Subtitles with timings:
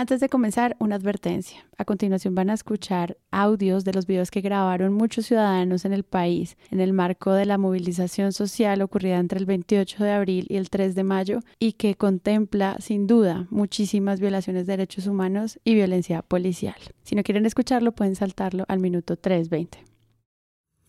[0.00, 1.68] Antes de comenzar, una advertencia.
[1.76, 6.04] A continuación van a escuchar audios de los videos que grabaron muchos ciudadanos en el
[6.04, 10.56] país en el marco de la movilización social ocurrida entre el 28 de abril y
[10.56, 15.74] el 3 de mayo y que contempla sin duda muchísimas violaciones de derechos humanos y
[15.74, 16.76] violencia policial.
[17.02, 19.89] Si no quieren escucharlo pueden saltarlo al minuto 3.20.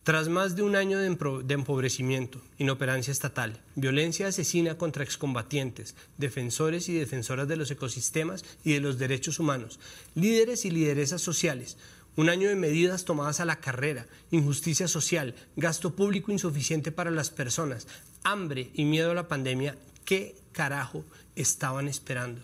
[0.04, 6.94] Tras más de un año de, empobrecimiento, inoperancia estatal, violencia asesina contra excombatientes, defensores y
[6.94, 9.80] defensoras de los ecosistemas y de los derechos humanos,
[10.16, 11.78] líderes y lideresas sociales,
[12.16, 17.30] un año de medidas tomadas a la carrera, injusticia social, gasto público insuficiente para las
[17.30, 17.88] personas,
[18.24, 22.42] hambre y miedo a la pandemia, ¿qué carajo estaban esperando?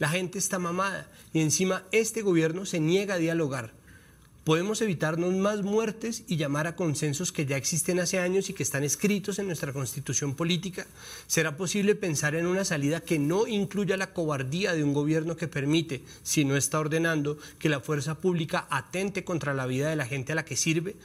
[0.00, 3.77] La gente está mamada y encima este gobierno se niega a dialogar
[4.48, 8.62] podemos evitarnos más muertes y llamar a consensos que ya existen hace años y que
[8.62, 10.86] están escritos en nuestra constitución política?
[11.26, 15.48] ¿Será posible pensar en una salida que no incluya la cobardía de un gobierno que
[15.48, 20.06] permite, si no está ordenando, que la fuerza pública atente contra la vida de la
[20.06, 20.96] gente a la que sirve?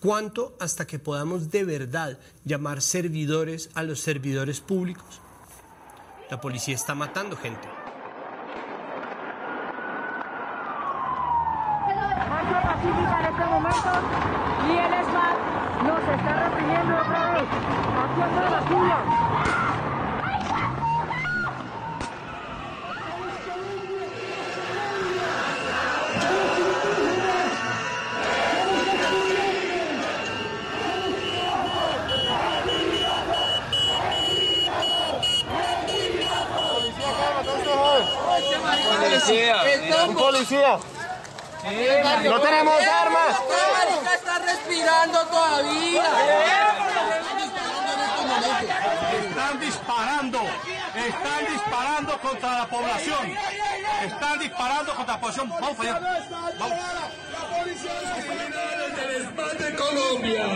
[0.00, 5.20] ¿Cuánto hasta que podamos de verdad llamar servidores a los servidores públicos?
[6.28, 7.68] La policía está matando gente.
[13.70, 15.36] Y el ESMAD
[15.86, 17.48] nos está reprimiendo otra vez,
[18.02, 18.98] actuando de la suya.
[39.00, 39.56] Policía,
[40.08, 40.78] un policía.
[41.62, 43.36] ¡No tenemos armas!
[44.14, 46.04] está respirando todavía!
[49.20, 50.40] Están disparando,
[50.94, 53.36] están disparando contra la población.
[54.04, 55.48] Están disparando contra la población.
[55.50, 56.00] Vamos allá.
[56.58, 56.78] Vamos.
[57.32, 60.46] La policía nacional del de Colombia.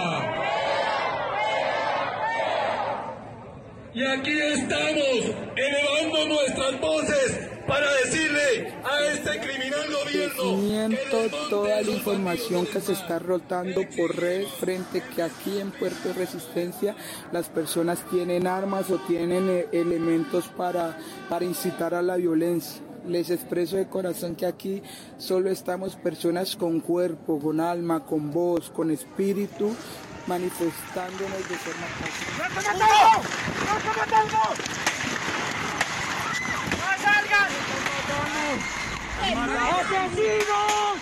[3.93, 10.95] Y aquí estamos, elevando nuestras voces para decirle a este criminal gobierno
[11.49, 16.95] toda la información que se está rotando por red frente que aquí en Puerto Resistencia
[17.33, 20.99] las personas tienen armas o tienen eh, elementos para,
[21.29, 22.83] para incitar a la violencia.
[23.07, 24.83] Les expreso de corazón que aquí
[25.19, 29.75] solo estamos personas con cuerpo, con alma, con voz, con espíritu,
[30.27, 32.49] manifestándonos de forma pacífica.
[39.81, 40.99] ¡Asesinos!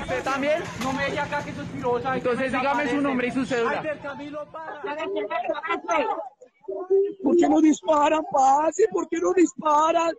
[0.00, 0.62] ¿Usted también?
[0.82, 2.16] No me deje acá que pirosa.
[2.16, 3.82] Entonces dígame su nombre y su cédula.
[7.22, 8.86] ¿Por qué no disparan, pase?
[8.90, 10.12] ¿Por qué no disparan?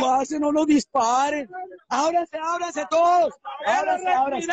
[0.00, 1.48] Pase, no lo disparen.
[1.88, 3.34] Ábranse, ábranse todos.
[3.66, 4.48] Ábranse, ábranse.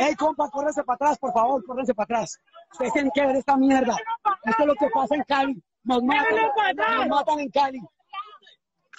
[0.00, 2.38] Ey, compa, córrese para atrás, por favor, córrense para atrás.
[2.72, 3.96] Ustedes tienen que ver esta mierda.
[4.44, 5.62] Esto es lo que pasa en Cali.
[5.84, 7.80] Nos matan, nos matan en Cali.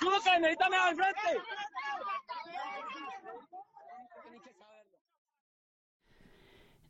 [0.01, 1.41] al frente!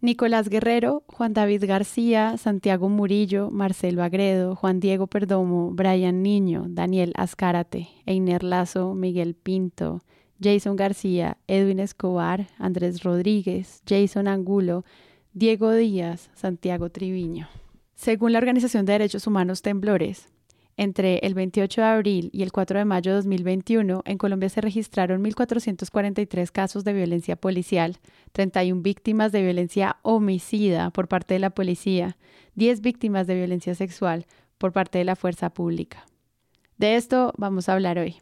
[0.02, 7.14] Nicolás Guerrero, Juan David García, Santiago Murillo, Marcelo Agredo, Juan Diego Perdomo, Brian Niño, Daniel
[7.16, 10.02] Azcárate, Einer Lazo, Miguel Pinto,
[10.42, 14.84] Jason García, Edwin Escobar, Andrés Rodríguez, Jason Angulo,
[15.32, 17.48] Diego Díaz, Santiago Triviño.
[18.04, 20.28] Según la Organización de Derechos Humanos Temblores,
[20.76, 24.60] entre el 28 de abril y el 4 de mayo de 2021, en Colombia se
[24.60, 28.00] registraron 1.443 casos de violencia policial,
[28.34, 32.18] 31 víctimas de violencia homicida por parte de la policía,
[32.56, 34.26] 10 víctimas de violencia sexual
[34.58, 36.06] por parte de la fuerza pública.
[36.78, 38.18] De esto vamos a hablar hoy.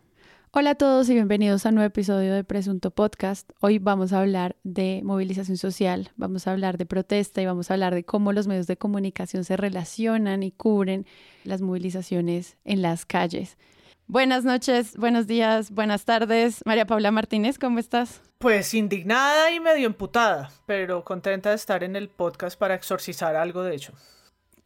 [0.53, 3.50] Hola a todos y bienvenidos a un nuevo episodio de Presunto Podcast.
[3.62, 7.75] Hoy vamos a hablar de movilización social, vamos a hablar de protesta y vamos a
[7.75, 11.06] hablar de cómo los medios de comunicación se relacionan y cubren
[11.45, 13.58] las movilizaciones en las calles.
[14.08, 16.59] Buenas noches, buenos días, buenas tardes.
[16.66, 18.22] María Paula Martínez, ¿cómo estás?
[18.37, 23.64] Pues indignada y medio emputada, pero contenta de estar en el podcast para exorcizar algo
[23.64, 23.93] de hecho.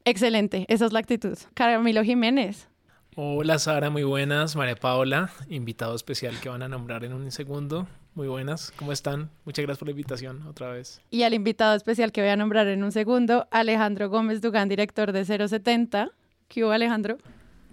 [0.04, 1.38] Excelente, esa es la actitud.
[1.54, 2.69] Caramilo Jiménez.
[3.17, 4.57] Hola Sara, muy buenas.
[4.57, 7.88] María Paola, invitado especial que van a nombrar en un segundo.
[8.13, 9.29] Muy buenas, ¿cómo están?
[9.45, 11.00] Muchas gracias por la invitación otra vez.
[11.12, 15.13] Y al invitado especial que voy a nombrar en un segundo, Alejandro Gómez Dugán, director
[15.13, 16.12] de 070.
[16.50, 17.17] ¿Qué hubo, Alejandro?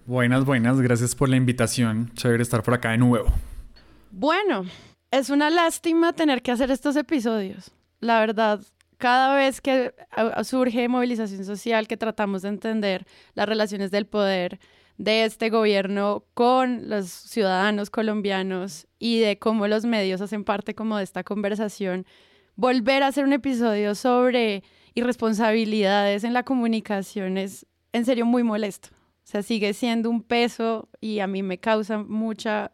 [0.07, 2.13] Buenas, buenas, gracias por la invitación.
[2.15, 3.27] Chévere estar por acá de nuevo.
[4.13, 4.65] Bueno,
[5.11, 7.73] es una lástima tener que hacer estos episodios.
[7.99, 8.61] La verdad,
[8.97, 9.93] cada vez que
[10.45, 14.61] surge movilización social, que tratamos de entender las relaciones del poder,
[14.99, 20.97] de este gobierno con los ciudadanos colombianos y de cómo los medios hacen parte como
[20.97, 22.07] de esta conversación,
[22.57, 24.63] volver a hacer un episodio sobre
[24.95, 28.89] irresponsabilidades en la comunicación es en serio muy molesto.
[28.93, 32.73] O sea, sigue siendo un peso y a mí me causa mucha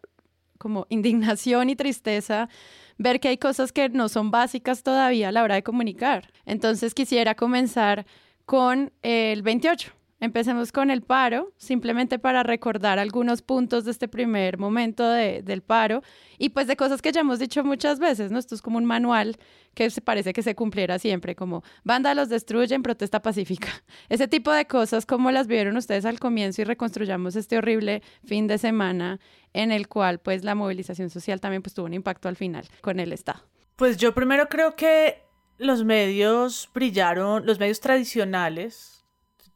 [0.59, 2.49] como indignación y tristeza
[2.97, 6.33] ver que hay cosas que no son básicas todavía a la hora de comunicar.
[6.47, 8.07] Entonces quisiera comenzar
[8.45, 9.98] con el 28.
[10.21, 16.03] Empecemos con el paro, simplemente para recordar algunos puntos de este primer momento del paro
[16.39, 18.39] y pues de cosas que ya hemos dicho muchas veces, ¿no?
[18.39, 19.37] Esto es como un manual
[19.75, 23.69] que se parece que se cumpliera siempre, como banda los destruyen, protesta pacífica.
[24.09, 28.49] Ese tipo de cosas como las vieron ustedes al comienzo y reconstruyamos este horrible fin
[28.49, 29.21] de semana
[29.53, 32.99] en el cual pues la movilización social también pues tuvo un impacto al final con
[32.99, 33.45] el Estado.
[33.77, 35.23] Pues yo primero creo que
[35.59, 38.98] los medios brillaron, los medios tradicionales,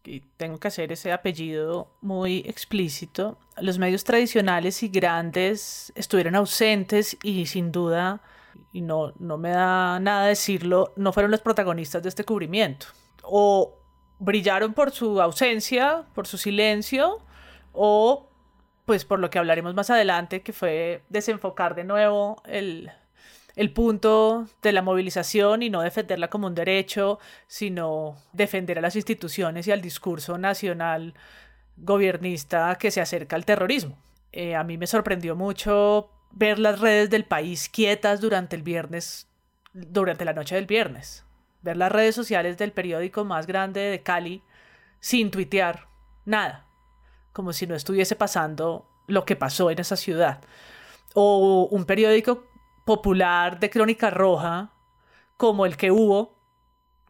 [0.04, 7.16] y tengo que hacer ese apellido muy explícito, los medios tradicionales y grandes estuvieron ausentes
[7.22, 8.20] y sin duda,
[8.72, 12.86] y no, no me da nada decirlo, no fueron los protagonistas de este cubrimiento.
[13.22, 13.78] O
[14.18, 17.18] brillaron por su ausencia, por su silencio,
[17.72, 18.28] o
[18.84, 22.90] pues por lo que hablaremos más adelante, que fue desenfocar de nuevo el,
[23.56, 28.96] el punto de la movilización y no defenderla como un derecho, sino defender a las
[28.96, 31.14] instituciones y al discurso nacional
[31.76, 33.98] gobernista que se acerca al terrorismo.
[34.32, 39.28] Eh, a mí me sorprendió mucho ver las redes del país quietas durante el viernes,
[39.72, 41.24] durante la noche del viernes.
[41.60, 44.42] Ver las redes sociales del periódico más grande de Cali
[45.00, 45.88] sin tuitear
[46.24, 46.66] nada,
[47.32, 50.40] como si no estuviese pasando lo que pasó en esa ciudad.
[51.14, 52.46] O un periódico
[52.84, 54.72] popular de Crónica Roja
[55.36, 56.38] como el que hubo,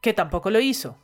[0.00, 0.96] que tampoco lo hizo,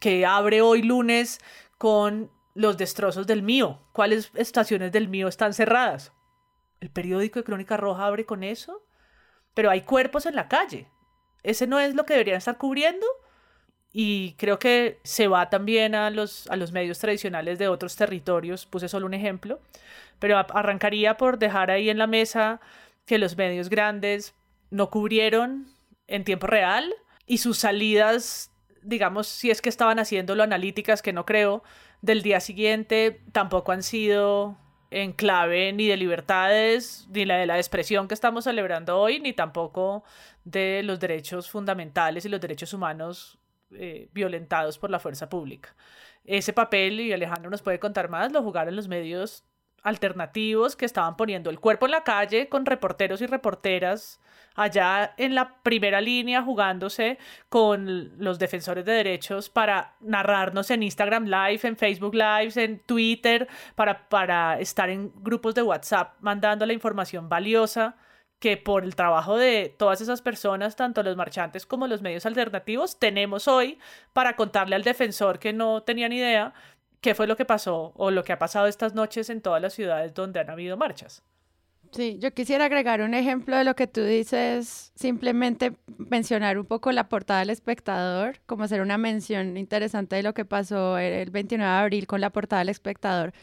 [0.00, 1.40] que abre hoy lunes
[1.78, 3.80] con los destrozos del mío.
[3.92, 6.12] ¿Cuáles estaciones del mío están cerradas?
[6.80, 8.84] ¿El periódico de Crónica Roja abre con eso?
[9.54, 10.88] Pero hay cuerpos en la calle.
[11.42, 13.06] ¿Ese no es lo que deberían estar cubriendo?
[13.92, 18.64] Y creo que se va también a los, a los medios tradicionales de otros territorios.
[18.66, 19.60] Puse solo un ejemplo.
[20.18, 22.60] Pero arrancaría por dejar ahí en la mesa
[23.04, 24.34] que los medios grandes
[24.70, 25.66] no cubrieron
[26.06, 26.94] en tiempo real
[27.26, 28.50] y sus salidas,
[28.82, 31.62] digamos, si es que estaban haciéndolo analíticas, que no creo,
[32.00, 34.58] del día siguiente tampoco han sido
[34.90, 39.32] en clave ni de libertades, ni la de la expresión que estamos celebrando hoy, ni
[39.32, 40.04] tampoco
[40.44, 43.38] de los derechos fundamentales y los derechos humanos
[43.70, 45.74] eh, violentados por la fuerza pública.
[46.24, 49.44] Ese papel, y Alejandro nos puede contar más, lo jugaron los medios
[49.82, 54.20] alternativos que estaban poniendo el cuerpo en la calle con reporteros y reporteras
[54.54, 57.18] allá en la primera línea jugándose
[57.48, 63.48] con los defensores de derechos para narrarnos en Instagram Live, en Facebook Live, en Twitter,
[63.74, 67.96] para, para estar en grupos de WhatsApp mandando la información valiosa
[68.42, 72.98] que por el trabajo de todas esas personas, tanto los marchantes como los medios alternativos,
[72.98, 73.78] tenemos hoy
[74.12, 76.52] para contarle al defensor que no tenía ni idea
[77.02, 79.74] qué fue lo que pasó o lo que ha pasado estas noches en todas las
[79.74, 81.22] ciudades donde han habido marchas.
[81.90, 86.90] Sí, yo quisiera agregar un ejemplo de lo que tú dices, simplemente mencionar un poco
[86.90, 91.70] la portada del espectador, como hacer una mención interesante de lo que pasó el 29
[91.70, 93.34] de abril con la portada del espectador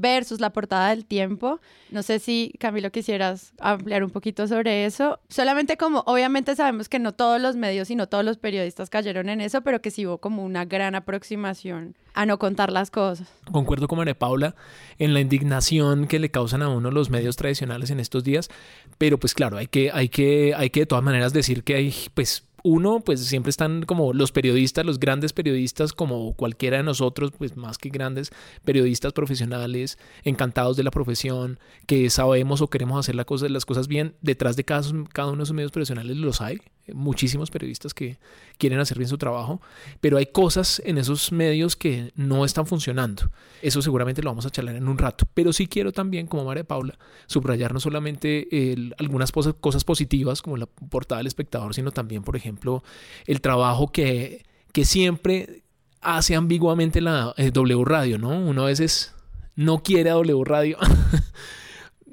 [0.00, 1.60] versus la portada del tiempo.
[1.90, 5.20] No sé si, Camilo, quisieras ampliar un poquito sobre eso.
[5.28, 9.28] Solamente como, obviamente sabemos que no todos los medios y no todos los periodistas cayeron
[9.28, 13.28] en eso, pero que sí hubo como una gran aproximación a no contar las cosas.
[13.50, 14.54] Concuerdo con María Paula
[14.98, 18.50] en la indignación que le causan a uno los medios tradicionales en estos días,
[18.98, 21.94] pero pues claro, hay que, hay que, hay que de todas maneras decir que hay
[22.14, 27.32] pues uno, pues siempre están como los periodistas, los grandes periodistas, como cualquiera de nosotros,
[27.36, 28.30] pues más que grandes
[28.64, 33.88] periodistas profesionales, encantados de la profesión, que sabemos o queremos hacer la cosa, las cosas
[33.88, 34.14] bien.
[34.22, 36.58] Detrás de cada, cada uno de esos medios profesionales los hay,
[36.94, 38.18] muchísimos periodistas que
[38.58, 39.60] quieren hacer bien su trabajo,
[40.00, 43.30] pero hay cosas en esos medios que no están funcionando.
[43.62, 46.64] Eso seguramente lo vamos a charlar en un rato, pero sí quiero también, como María
[46.64, 48.48] Paula, subrayar no solamente
[48.98, 52.82] algunas cosas, positivas, como la portada del espectador, sino también, por ejemplo,
[53.26, 55.62] el trabajo que, que siempre
[56.00, 58.30] hace ambiguamente la eh, W Radio, ¿no?
[58.30, 59.14] Uno a veces
[59.56, 60.78] no quiere a W Radio.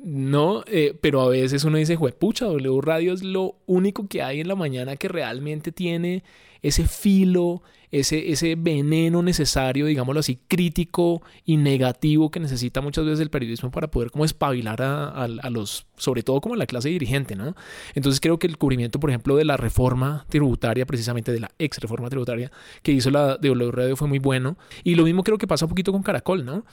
[0.08, 4.40] No, eh, pero a veces uno dice, pucha, W Radio es lo único que hay
[4.40, 6.24] en la mañana que realmente tiene
[6.62, 7.64] ese filo,
[8.00, 13.72] ese, ese veneno necesario, digámoslo así, crítico y negativo que necesita muchas veces el periodismo
[13.72, 17.56] para poder como espabilar a, a los, sobre todo como a la clase dirigente, ¿no?
[17.94, 21.78] Entonces creo que el cubrimiento, por ejemplo, de la reforma tributaria, precisamente de la ex
[21.78, 22.52] reforma tributaria
[22.84, 24.58] que hizo la de W Radio fue muy bueno.
[24.84, 26.66] Y lo mismo creo que pasa un poquito con Caracol, ¿no?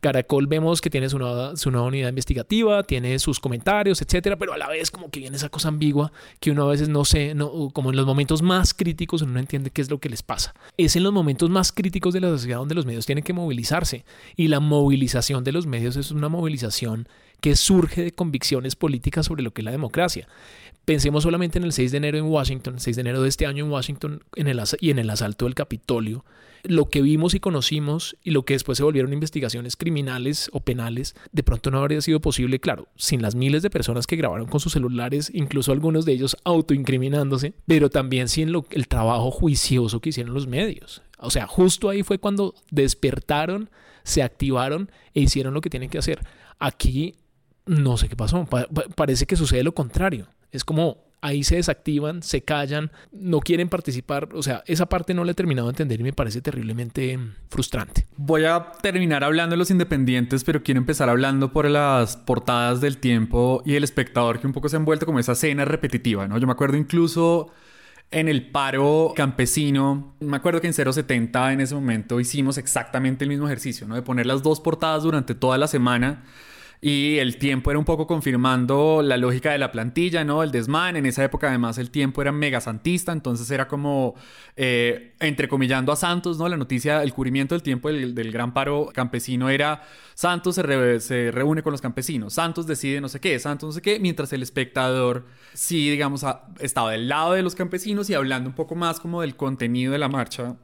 [0.00, 4.58] Caracol vemos que tiene su nueva, su unidad investigativa, tiene sus comentarios, etcétera, pero a
[4.58, 7.70] la vez como que viene esa cosa ambigua que uno a veces no sé, no,
[7.72, 10.54] como en los momentos más críticos uno no entiende qué es lo que les pasa.
[10.76, 14.04] Es en los momentos más críticos de la sociedad donde los medios tienen que movilizarse.
[14.36, 17.08] Y la movilización de los medios es una movilización
[17.40, 20.28] que surge de convicciones políticas sobre lo que es la democracia.
[20.84, 23.44] Pensemos solamente en el 6 de enero en Washington, el 6 de enero de este
[23.44, 26.24] año en Washington en el, y en el asalto del Capitolio.
[26.62, 31.14] Lo que vimos y conocimos y lo que después se volvieron investigaciones criminales o penales,
[31.32, 34.60] de pronto no habría sido posible, claro, sin las miles de personas que grabaron con
[34.60, 40.34] sus celulares, incluso algunos de ellos autoincriminándose, pero también sin el trabajo juicioso que hicieron
[40.34, 41.02] los medios.
[41.18, 43.70] O sea, justo ahí fue cuando despertaron,
[44.04, 46.20] se activaron e hicieron lo que tienen que hacer.
[46.58, 47.16] Aquí
[47.66, 48.48] no sé qué pasó,
[48.94, 54.28] parece que sucede lo contrario es como ahí se desactivan, se callan, no quieren participar.
[54.34, 57.18] O sea, esa parte no la he terminado de entender y me parece terriblemente
[57.48, 58.06] frustrante.
[58.16, 62.98] Voy a terminar hablando de los independientes, pero quiero empezar hablando por las portadas del
[62.98, 66.38] tiempo y el espectador que un poco se ha envuelto como esa escena repetitiva, ¿no?
[66.38, 67.50] Yo me acuerdo incluso
[68.12, 73.30] en el paro campesino, me acuerdo que en 070 en ese momento hicimos exactamente el
[73.30, 73.96] mismo ejercicio, ¿no?
[73.96, 76.22] De poner las dos portadas durante toda la semana
[76.80, 80.42] y el tiempo era un poco confirmando la lógica de la plantilla, ¿no?
[80.42, 80.96] El desmán.
[80.96, 83.12] En esa época, además, el tiempo era mega santista.
[83.12, 84.14] Entonces era como
[84.56, 86.48] eh, entrecomillando a Santos, ¿no?
[86.48, 89.82] La noticia, el cubrimiento del tiempo del, gran paro campesino era
[90.14, 92.34] Santos se, se, reúne con los campesinos.
[92.34, 93.98] Santos decide no sé qué, Santos no sé qué.
[93.98, 96.24] Mientras el espectador, sí, digamos,
[96.60, 99.98] estaba del lado de los campesinos y hablando un poco más como del contenido de
[99.98, 100.56] la marcha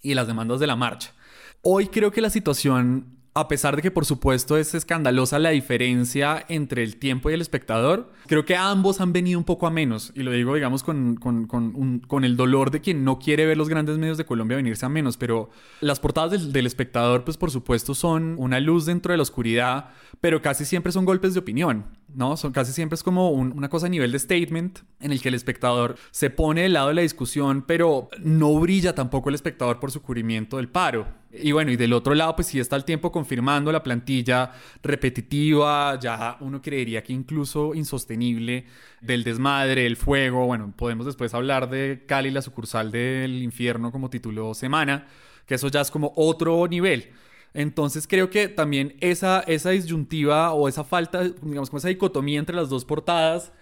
[0.00, 1.12] y las demandas de la marcha.
[1.60, 6.44] Hoy creo que la situación a pesar de que por supuesto es escandalosa la diferencia
[6.48, 10.12] entre el tiempo y el espectador, creo que ambos han venido un poco a menos.
[10.14, 13.96] Y lo digo, digamos, con, con, el dolor de quien no quiere ver los grandes
[13.96, 15.16] medios de Colombia venirse a menos.
[15.16, 15.48] Pero
[15.80, 19.90] las portadas del, del espectador, pues por supuesto son una luz dentro de la oscuridad,
[20.20, 21.86] pero casi siempre son golpes de opinión.
[22.14, 22.36] ¿No?
[22.36, 25.34] Son casi siempre es como una cosa a nivel de statement en el que el
[25.34, 29.90] espectador se pone del lado de la discusión, pero no brilla tampoco el espectador por
[29.90, 31.06] su cubrimiento del paro.
[31.32, 34.52] Y bueno, y del otro lado, pues sí está el tiempo confirmando la plantilla
[34.82, 38.66] repetitiva, ya uno creería que incluso insostenible,
[39.00, 40.46] del desmadre, el fuego.
[40.46, 45.06] Bueno, podemos después hablar de Cali, la sucursal del infierno, como título semana,
[45.46, 47.10] que eso ya es como otro nivel.
[47.54, 52.56] Entonces creo que también esa, esa disyuntiva o esa falta, digamos, como esa dicotomía entre
[52.56, 53.52] las dos portadas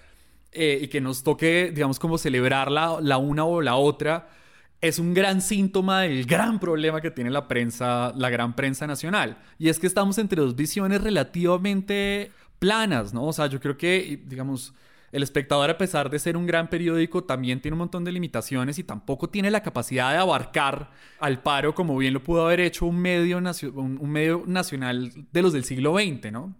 [0.52, 4.28] eh, y que nos toque, digamos, como celebrar la, la una o la otra,
[4.80, 9.38] es un gran síntoma del gran problema que tiene la prensa, la gran prensa nacional.
[9.59, 13.26] Y es que estamos entre dos visiones relativamente planas, ¿no?
[13.26, 14.75] O sea, yo creo que, digamos,
[15.12, 18.78] el espectador, a pesar de ser un gran periódico, también tiene un montón de limitaciones
[18.78, 22.86] y tampoco tiene la capacidad de abarcar al paro como bien lo pudo haber hecho
[22.86, 26.54] un medio, un medio nacional de los del siglo XX, ¿no?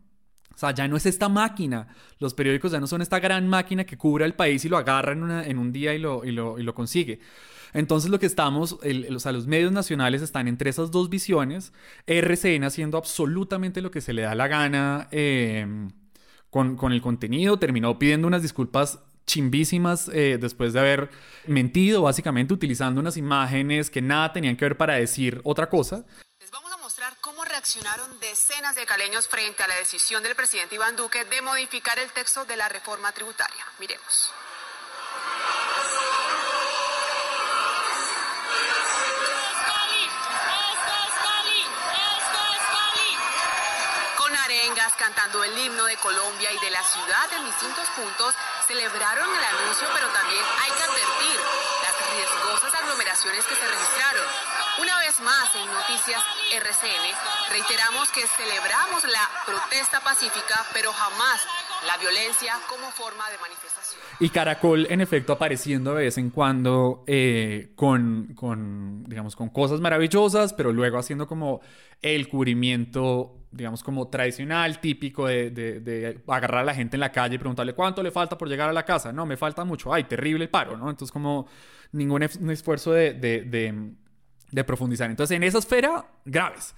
[0.54, 1.88] O sea, ya no es esta máquina.
[2.19, 5.12] Los periódicos ya no son esta gran máquina que cubre al país y lo agarra
[5.12, 7.21] en, un día y lo, y lo, consigue.
[7.73, 11.73] Entonces lo que estamos, o sea, los medios nacionales están entre esas dos visiones.
[12.07, 15.09] RCN haciendo absolutamente lo que se le da la gana.
[15.12, 15.66] Eh,
[16.50, 21.11] con, el contenido, terminó pidiendo unas disculpas chimbísimas eh, después de haber
[21.47, 26.04] mentido, básicamente utilizando unas imágenes que nada tenían que ver para decir otra cosa.
[26.40, 30.75] Les vamos a mostrar cómo reaccionaron decenas de caleños frente a la decisión del presidente
[30.75, 33.64] Iván Duque de modificar el texto de la reforma tributaria.
[33.78, 34.33] Miremos.
[44.97, 48.35] Cantando el himno de Colombia y de la ciudad en distintos puntos,
[48.67, 51.40] celebraron el anuncio, pero también hay que advertir
[51.83, 54.26] las riesgosas aglomeraciones que se registraron.
[54.79, 61.40] Una vez más en Noticias RCN, reiteramos que celebramos la protesta pacífica, pero jamás
[61.87, 64.01] la violencia como forma de manifestación.
[64.19, 69.81] Y Caracol, en efecto, apareciendo de vez en cuando eh, con, con, digamos, con cosas
[69.81, 71.61] maravillosas, pero luego haciendo como
[72.03, 77.37] el cubrimiento, digamos, como tradicional, típico de, de, agarrar a la gente en la calle
[77.37, 79.13] y preguntarle cuánto le falta por llegar a la casa.
[79.13, 79.93] No, me falta mucho.
[79.93, 80.91] Ay, terrible el paro, ¿no?
[80.91, 81.47] Entonces, como
[81.93, 85.11] ningún esfuerzo de, de profundizar.
[85.11, 86.75] Entonces, en esa esfera, graves.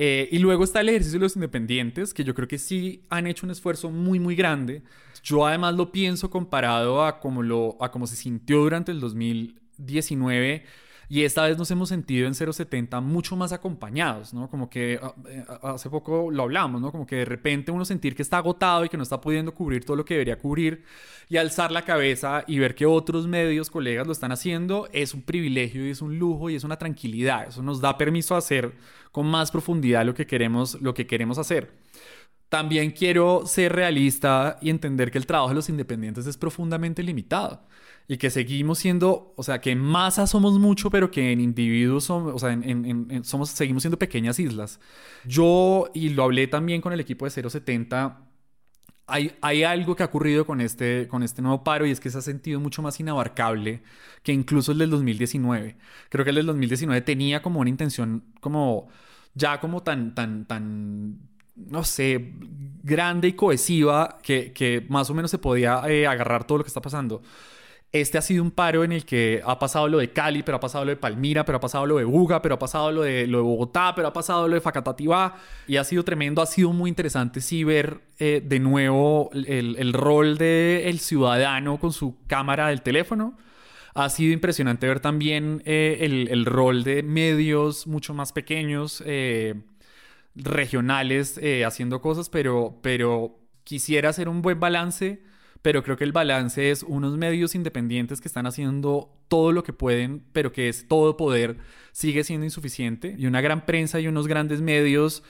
[0.00, 3.26] Eh, y luego está el ejercicio de los independientes, que yo creo que sí han
[3.26, 4.82] hecho un esfuerzo muy, muy grande.
[5.24, 10.64] Yo además lo pienso comparado a cómo, lo, a cómo se sintió durante el 2019
[11.08, 14.48] Y esta vez nos hemos sentido en 070 mucho más acompañados, ¿no?
[14.48, 16.92] Como que ah, eh, hace poco lo hablamos, ¿no?
[16.92, 19.84] Como que de repente uno sentir que está agotado y que no está pudiendo cubrir
[19.84, 20.84] todo lo que debería cubrir
[21.28, 25.22] y alzar la cabeza y ver que otros medios, colegas lo están haciendo, es un
[25.22, 27.48] privilegio y es un lujo y es una tranquilidad.
[27.48, 28.74] Eso nos da permiso a hacer
[29.12, 31.72] con más profundidad lo que queremos, lo que queremos hacer.
[32.48, 37.62] También quiero ser realista y entender que el trabajo de los independientes es profundamente limitado
[38.10, 42.04] y que seguimos siendo, o sea, que en masa somos mucho, pero que en individuos
[42.04, 44.80] somos, o sea, en, somos, seguimos siendo pequeñas islas.
[45.26, 48.27] Yo, y lo hablé también con el equipo de 070,
[49.08, 52.10] hay, hay, algo que ha ocurrido con este, con este nuevo paro y es que
[52.10, 53.82] se ha sentido mucho más inabarcable
[54.22, 55.76] que incluso el del 2019.
[56.10, 58.88] Creo que el del 2019 tenía como una intención como
[59.34, 61.18] ya como tan, tan, tan,
[61.56, 62.34] no sé,
[62.82, 66.68] grande y cohesiva que, que más o menos se podía eh, agarrar todo lo que
[66.68, 67.22] está pasando.
[67.90, 70.60] Este ha sido un paro en el que ha pasado lo de Cali, pero ha
[70.60, 73.26] pasado lo de Palmira, pero ha pasado lo de Buga, pero ha pasado lo de,
[73.26, 76.42] lo de Bogotá, pero ha pasado lo de Facatativá y ha sido tremendo.
[76.42, 82.18] Ha sido muy interesante sí ver eh, de nuevo el, rol del ciudadano con su
[82.26, 83.38] cámara del teléfono.
[83.94, 89.54] Ha sido impresionante ver también eh, el, rol de medios mucho más pequeños, eh,
[90.34, 95.22] regionales, haciendo cosas, pero, pero quisiera hacer un buen balance
[95.62, 99.72] pero creo que el balance es unos medios independientes que están haciendo todo lo que
[99.72, 101.56] pueden, pero que es todo poder
[101.92, 105.22] sigue siendo insuficiente, y una gran prensa y unos grandes medios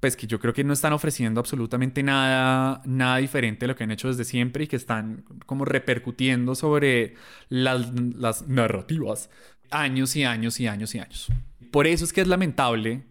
[0.00, 3.84] pues que yo creo que no están ofreciendo absolutamente nada, nada diferente de lo que
[3.84, 7.14] han hecho desde siempre y que están como repercutiendo sobre
[7.48, 9.30] las, las narrativas
[9.70, 11.32] años y años y años y años.
[11.70, 13.04] Por eso es que es lamentable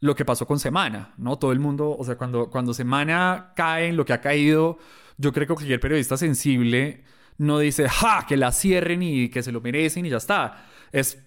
[0.00, 1.38] lo que pasó con Semana, ¿no?
[1.38, 4.78] Todo el mundo, o sea, cuando, cuando Semana cae en lo que ha caído,
[5.18, 7.04] yo creo que cualquier periodista sensible
[7.36, 10.64] no dice, ja, que la cierren y que se lo merecen y ya está.
[10.90, 11.18] Es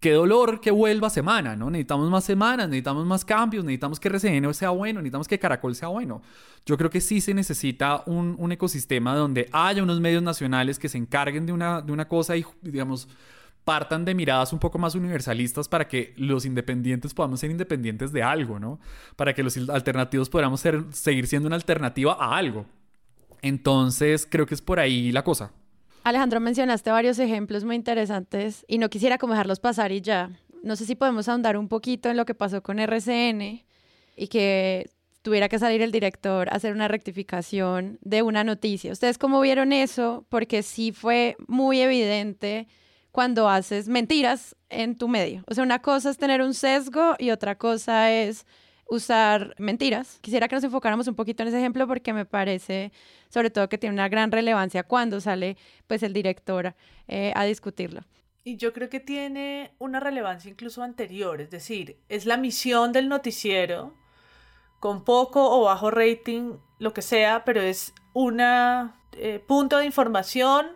[0.00, 1.70] qué dolor que vuelva semana, ¿no?
[1.70, 5.88] Necesitamos más semanas, necesitamos más cambios, necesitamos que RCN sea bueno, necesitamos que Caracol sea
[5.88, 6.22] bueno.
[6.64, 10.88] Yo creo que sí se necesita un, un ecosistema donde haya unos medios nacionales que
[10.88, 13.08] se encarguen de una, de una cosa y, digamos,
[13.64, 18.22] partan de miradas un poco más universalistas para que los independientes podamos ser independientes de
[18.22, 18.80] algo, ¿no?
[19.16, 22.66] Para que los alternativos podamos ser, seguir siendo una alternativa a algo.
[23.42, 25.52] Entonces, creo que es por ahí la cosa.
[26.04, 30.30] Alejandro, mencionaste varios ejemplos muy interesantes y no quisiera como dejarlos pasar y ya.
[30.62, 33.64] No sé si podemos ahondar un poquito en lo que pasó con RCN
[34.16, 34.90] y que
[35.22, 38.92] tuviera que salir el director a hacer una rectificación de una noticia.
[38.92, 40.24] ¿Ustedes cómo vieron eso?
[40.28, 42.66] Porque sí fue muy evidente
[43.12, 45.44] cuando haces mentiras en tu medio.
[45.46, 48.46] O sea, una cosa es tener un sesgo y otra cosa es
[48.88, 50.18] usar mentiras.
[50.20, 52.92] Quisiera que nos enfocáramos un poquito en ese ejemplo porque me parece,
[53.28, 56.74] sobre todo, que tiene una gran relevancia cuando sale pues el director
[57.06, 58.02] eh, a discutirlo.
[58.44, 63.08] Y yo creo que tiene una relevancia incluso anterior, es decir, es la misión del
[63.08, 63.94] noticiero,
[64.80, 70.68] con poco o bajo rating, lo que sea, pero es un eh, punto de información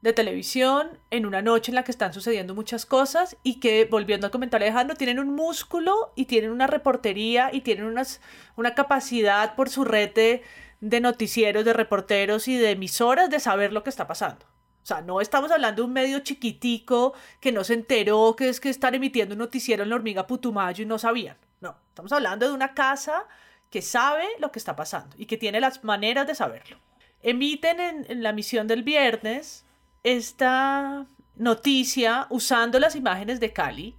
[0.00, 4.26] de televisión en una noche en la que están sucediendo muchas cosas y que, volviendo
[4.26, 8.20] al comentario de Alejandro, tienen un músculo y tienen una reportería y tienen unas,
[8.56, 10.42] una capacidad por su red de,
[10.80, 14.46] de noticieros, de reporteros y de emisoras de saber lo que está pasando.
[14.82, 18.60] O sea, no estamos hablando de un medio chiquitico que no se enteró que es
[18.60, 21.36] que están emitiendo un noticiero en la hormiga Putumayo y no sabían.
[21.60, 23.26] No, estamos hablando de una casa
[23.70, 26.78] que sabe lo que está pasando y que tiene las maneras de saberlo.
[27.22, 29.66] Emiten en, en la misión del viernes
[30.04, 33.94] esta noticia usando las imágenes de Cali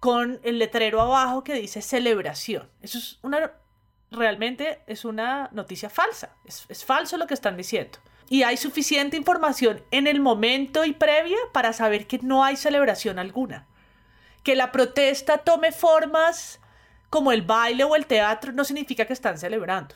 [0.00, 2.68] con el letrero abajo que dice celebración.
[2.82, 3.52] Eso es una,
[4.10, 6.34] realmente es una noticia falsa.
[6.44, 7.98] Es, falso lo que están diciendo.
[8.28, 13.18] Y hay suficiente información en el momento y previa para saber que no hay celebración
[13.18, 13.66] alguna.
[14.42, 16.60] Que la protesta tome formas
[17.10, 19.94] como el baile o el teatro no significa que están celebrando.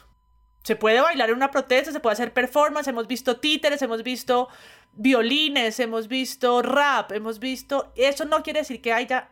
[0.63, 4.49] Se puede bailar en una protesta, se puede hacer performance, hemos visto títeres, hemos visto
[4.93, 7.93] violines, hemos visto rap, hemos visto...
[7.97, 9.31] Eso no quiere decir que haya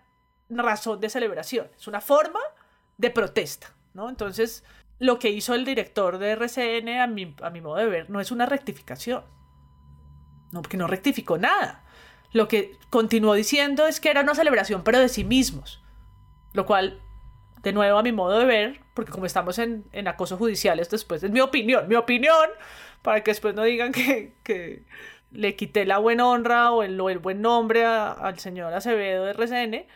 [0.50, 2.40] razón de celebración, es una forma
[2.98, 4.64] de protesta, Entonces,
[4.98, 8.46] lo que hizo el director de RCN, a mi, modo de ver, no es una
[8.46, 9.24] rectificación,
[10.53, 11.85] no, porque no rectificó nada.
[12.33, 15.83] Lo que continuó diciendo es que era una celebración, pero de sí mismos,
[16.53, 17.00] lo cual,
[17.62, 21.22] de nuevo, a mi modo de ver, porque como estamos en, acoso judicial, esto después
[21.22, 22.48] es mi opinión, mi opinión,
[23.03, 24.85] para que después no digan que,
[25.33, 29.87] le quité la buena honra o el buen nombre al señor Acevedo de RCN,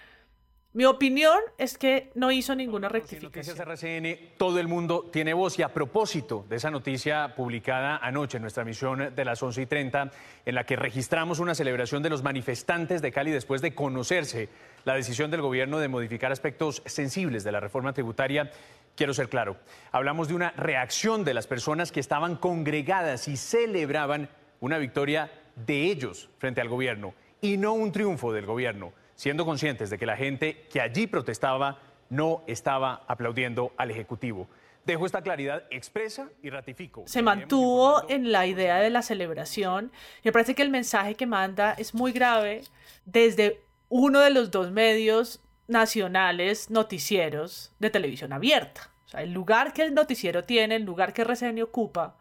[0.74, 3.56] Mi opinión es que no hizo ninguna rectificación.
[3.56, 5.56] Noticias RCN, todo el mundo tiene voz.
[5.60, 9.66] Y a propósito de esa noticia publicada anoche en nuestra emisión de las 11 y
[9.66, 10.10] 30,
[10.44, 14.48] en la que registramos una celebración de los manifestantes de Cali después de conocerse
[14.84, 18.50] la decisión del gobierno de modificar aspectos sensibles de la reforma tributaria,
[18.96, 19.56] quiero ser claro.
[19.92, 25.84] Hablamos de una reacción de las personas que estaban congregadas y celebraban una victoria de
[25.84, 30.16] ellos frente al gobierno y no un triunfo del gobierno siendo conscientes de que la
[30.16, 31.78] gente que allí protestaba
[32.10, 34.48] no estaba aplaudiendo al Ejecutivo.
[34.84, 37.04] Dejo esta claridad expresa y ratifico.
[37.06, 39.90] Se mantuvo en la idea de la celebración.
[40.22, 42.62] Me parece que el mensaje que manda es muy grave
[43.06, 48.90] desde uno de los dos medios nacionales noticieros de televisión abierta.
[49.06, 52.16] O sea, el lugar que el noticiero tiene, el lugar que RCN ocupa,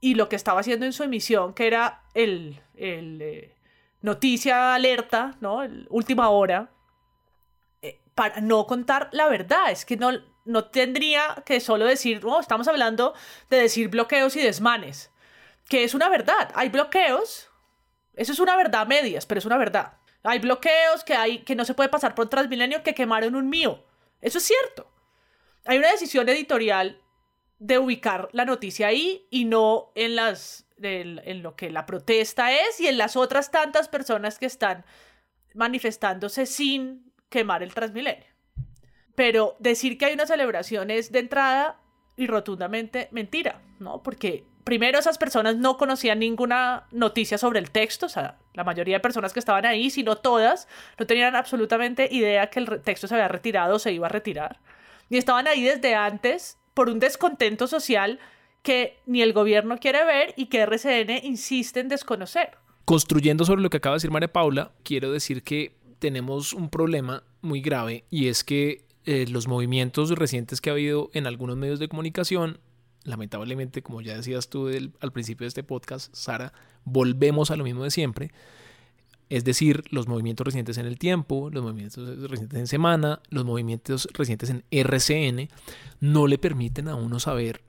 [0.00, 3.54] y lo que estaba haciendo en su emisión, que era el, el eh,
[4.02, 5.62] noticia alerta, ¿no?
[5.88, 6.70] última hora,
[7.80, 9.70] eh, para no contar la verdad.
[9.70, 10.10] Es que no,
[10.44, 13.14] no tendría que solo decir, no, estamos hablando
[13.48, 15.10] de decir bloqueos y desmanes,
[15.68, 16.50] que es una verdad.
[16.54, 17.48] Hay bloqueos,
[18.14, 19.94] eso es una verdad medias, pero es una verdad.
[20.24, 23.84] Hay bloqueos que, hay, que no se puede pasar por Transmilenio que quemaron un mío.
[24.20, 24.88] Eso es cierto.
[25.64, 27.00] Hay una decisión editorial
[27.58, 32.80] de ubicar la noticia ahí y no en las en lo que la protesta es
[32.80, 34.84] y en las otras tantas personas que están
[35.54, 38.26] manifestándose sin quemar el Transmilenio.
[39.14, 41.80] Pero decir que hay una celebración es de entrada
[42.16, 44.02] y rotundamente mentira, ¿no?
[44.02, 48.96] Porque primero esas personas no conocían ninguna noticia sobre el texto, o sea, la mayoría
[48.96, 50.68] de personas que estaban ahí, sino todas,
[50.98, 54.60] no tenían absolutamente idea que el texto se había retirado o se iba a retirar.
[55.10, 58.18] Y estaban ahí desde antes por un descontento social
[58.62, 62.50] que ni el gobierno quiere ver y que RCN insiste en desconocer.
[62.84, 67.22] Construyendo sobre lo que acaba de decir María Paula, quiero decir que tenemos un problema
[67.42, 71.78] muy grave y es que eh, los movimientos recientes que ha habido en algunos medios
[71.78, 72.58] de comunicación,
[73.04, 74.68] lamentablemente, como ya decías tú
[75.00, 76.52] al principio de este podcast, Sara,
[76.84, 78.30] volvemos a lo mismo de siempre.
[79.28, 84.08] Es decir, los movimientos recientes en el tiempo, los movimientos recientes en semana, los movimientos
[84.12, 85.48] recientes en RCN,
[86.00, 87.62] no le permiten a uno saber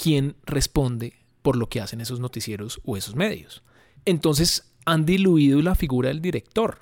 [0.00, 3.62] quién responde por lo que hacen esos noticieros o esos medios.
[4.06, 6.78] Entonces han diluido la figura del director,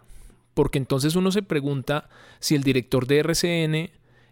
[0.55, 3.91] porque entonces uno se pregunta si el director de RCN,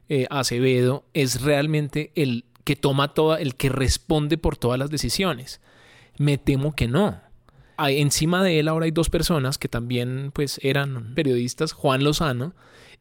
[0.08, 5.60] eh, Acevedo, es realmente el que toma toda, el que responde por todas las decisiones.
[6.16, 7.20] Me temo que no.
[7.78, 12.54] encima de él ahora hay dos personas que también pues eran periodistas, Juan Lozano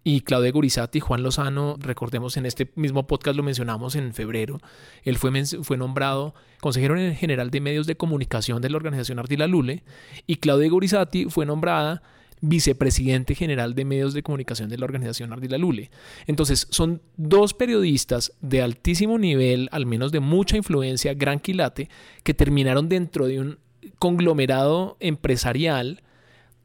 [0.08, 4.62] y Claudia Gurizati, Juan Lozano, recordemos en este mismo podcast lo mencionamos en febrero,
[5.04, 5.32] él fue,
[5.64, 9.84] fue nombrado consejero general de medios de comunicación de la organización Ardila Lule
[10.28, 12.04] y Claudia Gurizati fue nombrada
[12.40, 15.90] vicepresidente general de medios de comunicación de la organización Ardila Lule.
[16.28, 21.90] Entonces, son dos periodistas de altísimo nivel, al menos de mucha influencia, gran quilate,
[22.22, 23.58] que terminaron dentro de un
[23.98, 26.04] conglomerado empresarial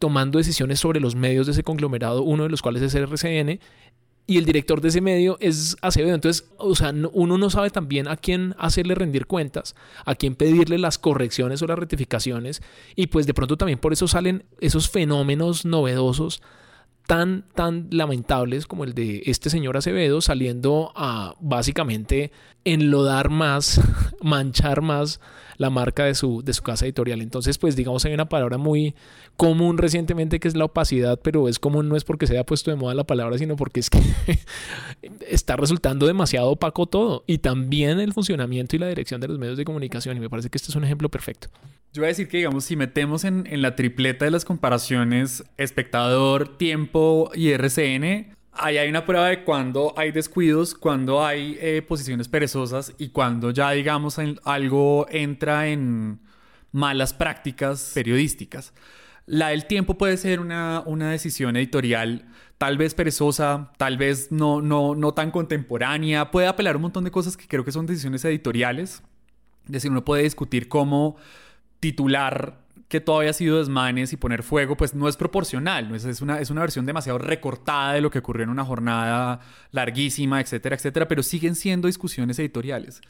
[0.00, 3.60] tomando decisiones sobre los medios de ese conglomerado, uno de los cuales es RCN,
[4.26, 6.14] y el director de ese medio es Acevedo.
[6.14, 10.78] Entonces, o sea, uno no sabe también a quién hacerle rendir cuentas, a quién pedirle
[10.78, 12.62] las correcciones o las rectificaciones,
[12.96, 16.42] y pues de pronto también por eso salen esos fenómenos novedosos
[17.10, 22.30] tan, lamentables como el de este señor Acevedo saliendo a básicamente
[22.64, 23.80] enlodar más,
[24.22, 25.20] manchar más
[25.56, 27.20] la marca de su, de su casa editorial.
[27.20, 28.94] Entonces, pues digamos, hay una palabra muy
[29.36, 32.70] común recientemente que es la opacidad, pero es común no es porque se haya puesto
[32.70, 33.98] de moda la palabra, sino porque es que
[35.28, 37.24] está resultando demasiado opaco todo.
[37.26, 40.16] Y también el funcionamiento y la dirección de los medios de comunicación.
[40.16, 41.48] Y me parece que este es un ejemplo perfecto.
[41.92, 45.42] Yo voy a decir que, digamos, si metemos en, en la tripleta de las comparaciones
[45.56, 51.82] espectador, tiempo y RCN, ahí hay una prueba de cuando hay descuidos, cuando hay eh,
[51.82, 56.20] posiciones perezosas y cuando ya, digamos, algo entra en
[56.70, 58.72] malas prácticas periodísticas.
[59.26, 62.26] La del tiempo puede ser una, una decisión editorial
[62.58, 67.10] tal vez perezosa, tal vez no, no, no tan contemporánea, puede apelar un montón de
[67.10, 69.02] cosas que creo que son decisiones editoriales.
[69.64, 71.16] Es decir, uno puede discutir cómo
[71.80, 75.94] titular que todo haya sido desmanes y poner fuego, pues no es proporcional, ¿no?
[75.94, 79.40] Es, una, es una versión demasiado recortada de lo que ocurrió en una jornada
[79.70, 83.00] larguísima, etcétera, etcétera, pero siguen siendo discusiones editoriales.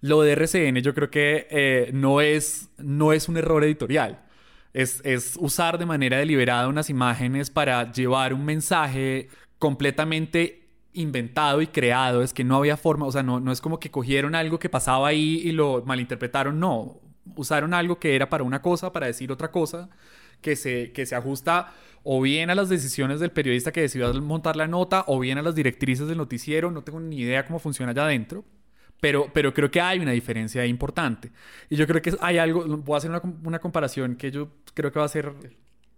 [0.00, 4.24] Lo de RCN yo creo que eh, no, es, no es un error editorial.
[4.72, 11.66] Es, es usar de manera deliberada unas imágenes para llevar un mensaje completamente inventado y
[11.66, 14.58] creado, es que no había forma, o sea, no, no es como que cogieron algo
[14.58, 17.02] que pasaba ahí y lo malinterpretaron, no,
[17.34, 19.88] usaron algo que era para una cosa, para decir otra cosa,
[20.40, 24.54] que se, que se ajusta o bien a las decisiones del periodista que decidió montar
[24.54, 26.70] la nota, o bien a las directrices del noticiero.
[26.70, 28.44] No tengo ni idea cómo funciona allá adentro.
[29.00, 31.30] Pero, pero creo que hay una diferencia importante.
[31.68, 34.92] Y yo creo que hay algo, voy a hacer una, una comparación que yo creo
[34.92, 35.34] que va a ser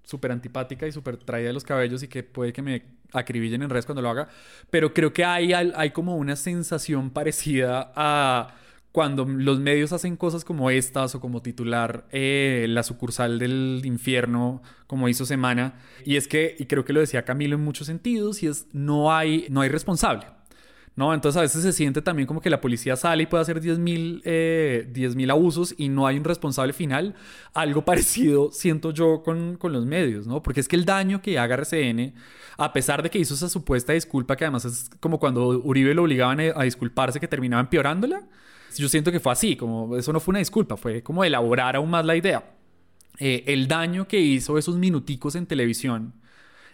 [0.09, 3.69] súper antipática y súper traída de los cabellos y que puede que me acribillen en
[3.69, 4.29] redes cuando lo haga,
[4.71, 8.55] pero creo que hay, hay como una sensación parecida a
[8.93, 14.63] cuando los medios hacen cosas como estas o como titular eh, la sucursal del infierno
[14.87, 18.43] como hizo Semana y es que y creo que lo decía Camilo en muchos sentidos
[18.43, 20.27] y es no hay no hay responsable
[20.99, 21.15] ¿no?
[21.15, 24.23] Entonces a veces se siente también como que la policía sale y puede hacer 10.000
[24.25, 27.15] eh, abusos y no hay un responsable final.
[27.55, 30.43] Algo parecido siento yo con, con, los medios, ¿no?
[30.43, 32.15] Porque es que el daño que haga RCN,
[32.57, 36.03] a pesar de que hizo esa supuesta disculpa, que además es como cuando Uribe lo
[36.03, 38.25] obligaban a disculparse, que terminaba empeorándola,
[38.77, 41.91] yo siento que fue así, como eso no fue una disculpa, fue como elaborar aún
[41.91, 42.45] más la idea.
[43.19, 46.15] Eh, el daño que hizo esos minuticos en televisión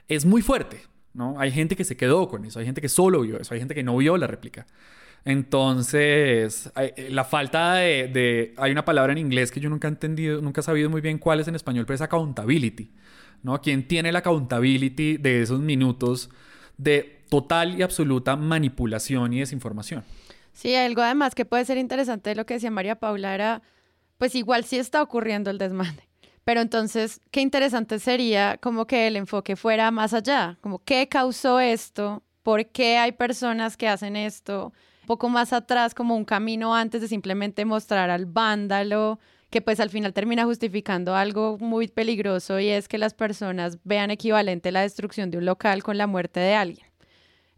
[0.08, 0.82] es muy fuerte,
[1.14, 1.38] ¿no?
[1.38, 3.74] Hay gente que se quedó con eso, hay gente que solo vio eso, hay gente
[3.74, 4.66] que no vio la réplica.
[5.24, 10.42] Entonces, eh, la falta de, Hay una palabra en inglés que yo nunca he entendido,
[10.42, 12.90] nunca he sabido muy bien cuál es en español, pero es accountability,
[13.42, 13.60] ¿no?
[13.62, 16.28] ¿Quién tiene la accountability de esos minutos
[16.76, 20.04] de total y absoluta manipulación y desinformación?
[20.54, 23.62] Sí, algo además que puede ser interesante de lo que decía María Paula era,
[24.18, 26.08] pues igual sí está ocurriendo el desmande.
[26.44, 31.58] Pero entonces, qué interesante sería como que el enfoque fuera más allá, como qué causó
[31.58, 36.74] esto, por qué hay personas que hacen esto, un poco más atrás, como un camino
[36.74, 39.18] antes de simplemente mostrar al vándalo,
[39.50, 44.10] que pues al final termina justificando algo muy peligroso y es que las personas vean
[44.10, 46.93] equivalente la destrucción de un local con la muerte de alguien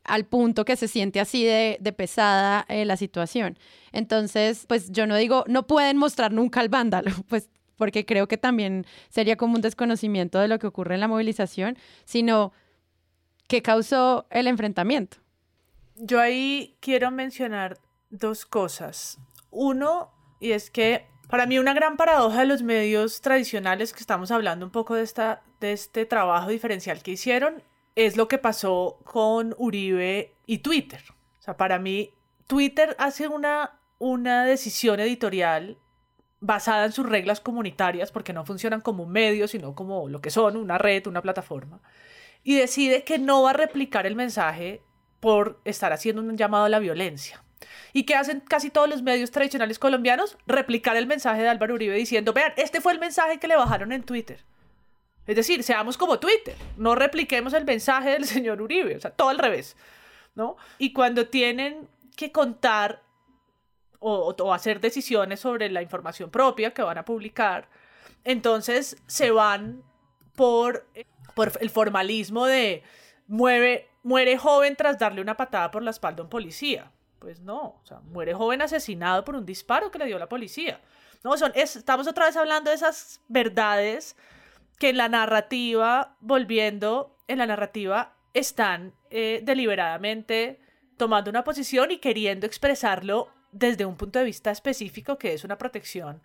[0.07, 3.59] al punto que se siente así de, pesada eh, la situación.
[3.93, 8.39] Entonces, pues yo no digo, no pueden mostrar nunca al vándalo, pues porque creo que
[8.39, 12.53] también sería como un desconocimiento de lo que ocurre en la movilización, sino
[13.49, 15.19] que causó el enfrentamiento.
[15.97, 17.79] Yo ahí quiero mencionar
[18.11, 19.19] dos cosas.
[19.51, 24.31] Uno, y es que para mí una gran paradoja de los medios tradicionales que estamos
[24.31, 27.63] hablando un poco de, esta, de este trabajo diferencial que hicieron
[27.97, 31.03] es lo que pasó con Uribe y Twitter.
[31.39, 32.15] O sea, para mí
[32.47, 35.79] Twitter hace una, una decisión editorial
[36.41, 40.31] basada en sus reglas comunitarias, porque no funcionan como un medio, sino como lo que
[40.31, 41.81] son, una red, una plataforma,
[42.45, 44.83] y decide que no va a replicar el mensaje
[45.19, 47.43] por estar haciendo un llamado a la violencia.
[47.95, 50.37] ¿Y qué hacen casi todos los medios tradicionales colombianos?
[50.47, 53.91] Replicar el mensaje de Álvaro Uribe diciendo, vean, este fue el mensaje que le bajaron
[53.93, 54.45] en Twitter.
[55.27, 59.29] Es decir, seamos como Twitter, no repliquemos el mensaje del señor Uribe, o sea, todo
[59.29, 59.77] al revés,
[60.35, 60.57] ¿no?
[60.79, 63.03] Y cuando tienen que contar
[63.99, 67.69] o, hacer decisiones sobre la información propia que van a publicar,
[68.25, 69.83] entonces se van
[70.35, 70.87] por,
[71.35, 72.83] por el formalismo de
[73.27, 76.93] muere joven tras darle una patada por la espalda a un policía.
[77.19, 80.81] Pues no, o sea, muere joven asesinado por un disparo que le dio la policía.
[81.25, 84.15] No, son, estamos otra vez hablando de esas verdades
[84.79, 90.61] que en la narrativa, volviendo, en la narrativa están eh, deliberadamente
[90.97, 95.59] tomando una posición y queriendo expresarlo desde un punto de vista específico que es una
[95.59, 96.21] protección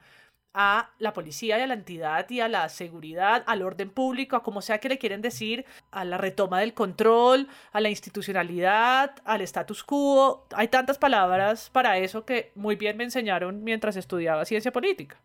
[0.54, 4.44] a la policía y a la entidad y a la seguridad, al orden público, a
[4.44, 9.42] como sea que le quieren decir, a la retoma del control, a la institucionalidad, al
[9.42, 10.48] status quo.
[10.54, 15.22] Hay tantas palabras para eso que muy bien me enseñaron mientras estudiaba ciencia política.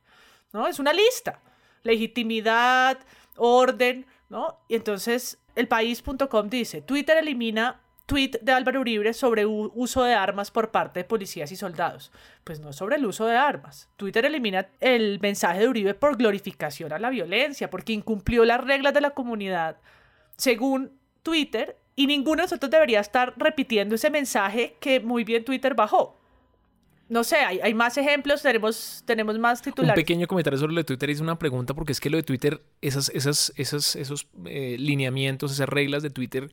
[0.53, 0.69] ¿no?
[0.69, 1.41] Es una lista.
[1.87, 2.99] Legitimidad,
[3.37, 4.59] orden, ¿no?
[4.69, 10.51] Y entonces el país.com dice, Twitter elimina tweet de Álvaro Uribe sobre uso de armas
[10.51, 12.13] por parte de policías y soldados.
[12.45, 13.89] Pues no sobre el uso de armas.
[13.97, 18.95] Twitter elimina el mensaje de Uribe por glorificación a la violencia, porque incumplió las reglas
[18.95, 19.79] de la comunidad,
[20.37, 25.75] según Twitter, y ninguno de nosotros debería estar repitiendo ese mensaje que muy bien Twitter
[25.75, 26.21] bajó.
[27.09, 29.97] No sé, hay, hay más ejemplos, tenemos, tenemos más titulares.
[29.97, 32.25] Un pequeño comentario sobre lo de Twitter hice una pregunta, porque es que lo de
[32.25, 36.51] Twitter, esas, esas, esas, esos eh, lineamientos, esas reglas de Twitter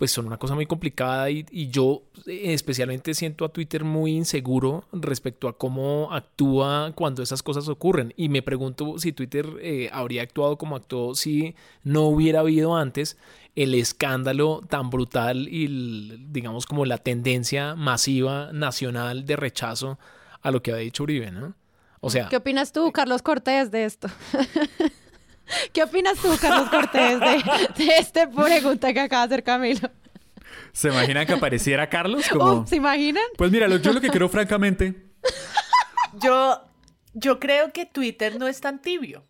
[0.00, 4.84] pues son una cosa muy complicada y, yo eh, especialmente siento a Twitter muy inseguro
[4.92, 8.14] respecto a cómo actúa cuando esas cosas ocurren.
[8.16, 13.18] Y me pregunto si Twitter eh, habría actuado como actuó si no hubiera habido antes
[13.54, 19.98] el escándalo tan brutal y digamos como la tendencia masiva nacional de rechazo
[20.40, 21.52] a lo que había dicho Uribe, ¿no?
[22.00, 22.30] O sea...
[22.30, 24.08] ¿Qué opinas tú, Carlos Cortés, de esto?
[25.72, 29.90] ¿Qué opinas tú, Carlos Cortés, de, de esta pregunta que acaba de hacer Camilo?
[30.72, 32.28] ¿Se imaginan que apareciera Carlos?
[32.32, 32.66] Como...
[32.66, 33.24] ¿Se imaginan?
[33.36, 35.10] Pues mira, yo lo que creo francamente...
[36.14, 36.60] Yo,
[37.12, 39.28] yo creo que Twitter no es tan tibio.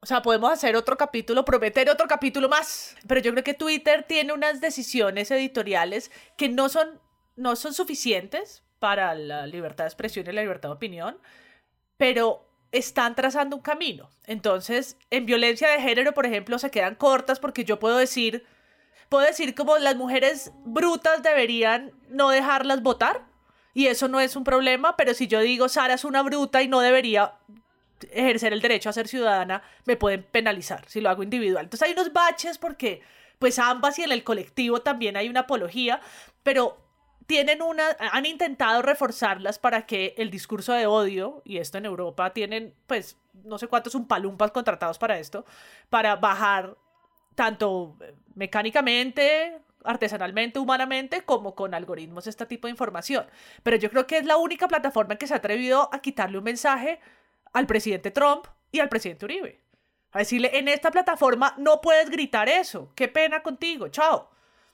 [0.00, 2.94] O sea, podemos hacer otro capítulo, prometer otro capítulo más.
[3.08, 7.00] Pero yo creo que Twitter tiene unas decisiones editoriales que no son,
[7.36, 11.18] no son suficientes para la libertad de expresión y la libertad de opinión,
[11.96, 14.10] pero están trazando un camino.
[14.26, 18.44] Entonces, en violencia de género, por ejemplo, se quedan cortas porque yo puedo decir,
[19.08, 23.24] puedo decir como las mujeres brutas deberían no dejarlas votar
[23.74, 26.68] y eso no es un problema, pero si yo digo Sara es una bruta y
[26.68, 27.34] no debería
[28.10, 31.64] ejercer el derecho a ser ciudadana, me pueden penalizar si lo hago individual.
[31.64, 33.02] Entonces hay unos baches porque
[33.38, 36.00] pues ambas y en el colectivo también hay una apología,
[36.42, 36.85] pero
[37.26, 42.32] tienen una, han intentado reforzarlas para que el discurso de odio, y esto en Europa
[42.32, 45.44] tienen, pues, no sé cuántos palumpas contratados para esto,
[45.90, 46.76] para bajar
[47.34, 47.96] tanto
[48.34, 53.26] mecánicamente, artesanalmente, humanamente, como con algoritmos este tipo de información.
[53.62, 56.44] Pero yo creo que es la única plataforma que se ha atrevido a quitarle un
[56.44, 57.00] mensaje
[57.52, 59.60] al presidente Trump y al presidente Uribe.
[60.12, 64.30] A decirle, en esta plataforma no puedes gritar eso, qué pena contigo, chao.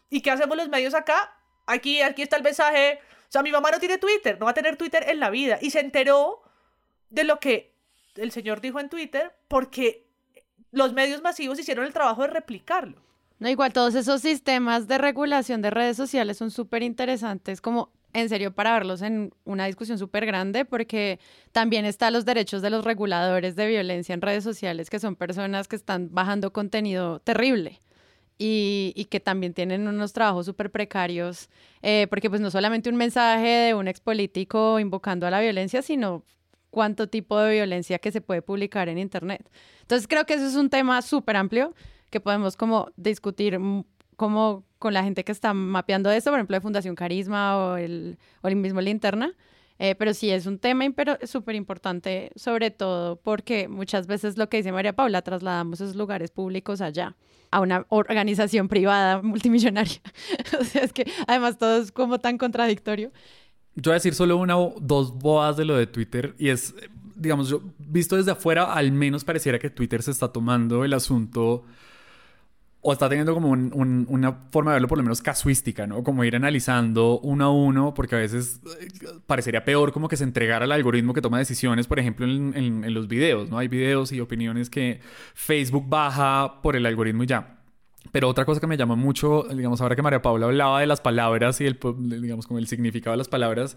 [0.09, 1.37] ¿Y qué hacemos los medios acá?
[1.67, 2.99] Aquí, aquí está el mensaje.
[3.29, 5.59] O sea, mi mamá no tiene Twitter, no va a tener Twitter en la vida.
[5.61, 6.43] Y se enteró
[7.11, 7.75] de lo que
[8.17, 10.07] el señor dijo en Twitter porque
[10.71, 13.01] los medios masivos hicieron el trabajo de replicarlo.
[13.39, 18.29] No, igual todos esos sistemas de regulación de redes sociales son súper interesantes, como en
[18.29, 21.19] serio para verlos en una discusión súper grande, porque
[21.51, 25.67] también están los derechos de los reguladores de violencia en redes sociales, que son personas
[25.67, 27.81] que están bajando contenido terrible
[28.45, 31.49] y, que también tienen unos trabajos súper precarios,
[31.83, 36.25] eh, porque pues no solamente un mensaje de un expolítico invocando a la violencia, sino
[36.71, 39.49] cuánto tipo de violencia que se puede publicar en Internet.
[39.83, 41.75] Entonces creo que eso es un tema súper amplio
[42.11, 43.59] que podemos como discutir
[44.17, 48.19] como con la gente que está mapeando esto, por ejemplo, de Fundación Carisma o el,
[48.43, 49.35] o el mismo Linterna.
[49.79, 50.85] Eh, pero sí es un tema
[51.25, 56.31] súper importante, sobre todo porque muchas veces lo que dice María Paula, trasladamos esos lugares
[56.31, 57.17] públicos allá
[57.51, 60.01] a una organización privada multimillonaria.
[60.61, 63.13] o sea, es que además todo es como tan contradictorio.
[63.75, 66.75] Yo voy a decir solo una o dos boas de lo de Twitter y es,
[67.15, 71.65] digamos, yo visto desde afuera, al menos pareciera que Twitter se está tomando el asunto
[72.85, 76.03] o está teniendo como una forma de verlo por lo menos casuística, ¿no?
[76.03, 78.89] Como ir analizando uno a uno, porque a veces eh,
[79.25, 83.07] parecería peor como que se entregara al algoritmo que toma decisiones, por ejemplo, en, los
[83.07, 83.59] videos, ¿no?
[83.59, 85.01] Hay videos y opiniones que
[85.35, 87.61] Facebook baja por el algoritmo y ya.
[88.11, 91.01] Pero otra cosa que me llama mucho, digamos, ahora que María Paula hablaba de las
[91.01, 91.79] palabras y el,
[92.21, 93.77] digamos, como el significado de las palabras,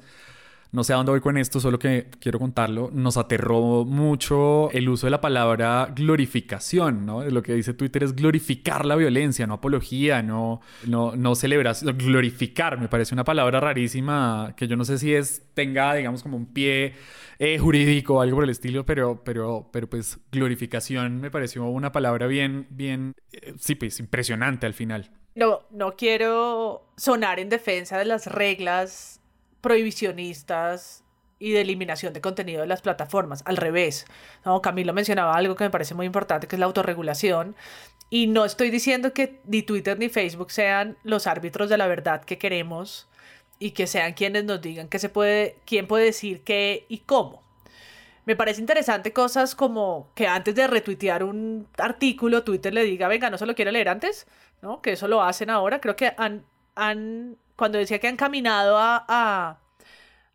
[0.71, 2.89] no sé a dónde voy con esto, solo que quiero contarlo.
[2.91, 7.23] Nos aterró mucho el uso de la palabra glorificación, ¿no?
[7.23, 11.97] Lo que dice Twitter es glorificar la violencia, no apología, no, no, no celebración.
[11.97, 16.37] Glorificar me parece una palabra rarísima que yo no sé si es, tenga, digamos, como
[16.37, 16.93] un pie
[17.39, 21.91] eh, jurídico o algo por el estilo, pero, pero, pero pues glorificación me pareció una
[21.91, 25.11] palabra bien, bien, eh, sí, pues impresionante al final.
[25.35, 29.19] No, no quiero sonar en defensa de las reglas
[29.65, 31.03] prohibicionistas
[31.39, 33.41] y de eliminación de contenido de las plataformas.
[33.45, 34.05] Al revés,
[34.45, 34.61] ¿no?
[34.61, 37.55] Camilo mencionaba algo que me parece muy importante, que es la autorregulación.
[38.11, 42.23] Y no estoy diciendo que ni Twitter ni Facebook sean los árbitros de la verdad
[42.23, 43.09] que queremos
[43.57, 47.41] y que sean quienes nos digan qué se puede, quién puede decir qué y cómo.
[48.25, 53.31] Me parece interesante cosas como que antes de retuitear un artículo, Twitter le diga, venga,
[53.31, 54.27] no se lo quiere leer antes,
[54.61, 54.83] ¿no?
[54.83, 55.81] Que eso lo hacen ahora.
[55.81, 59.59] Creo que han cuando decía que han caminado a,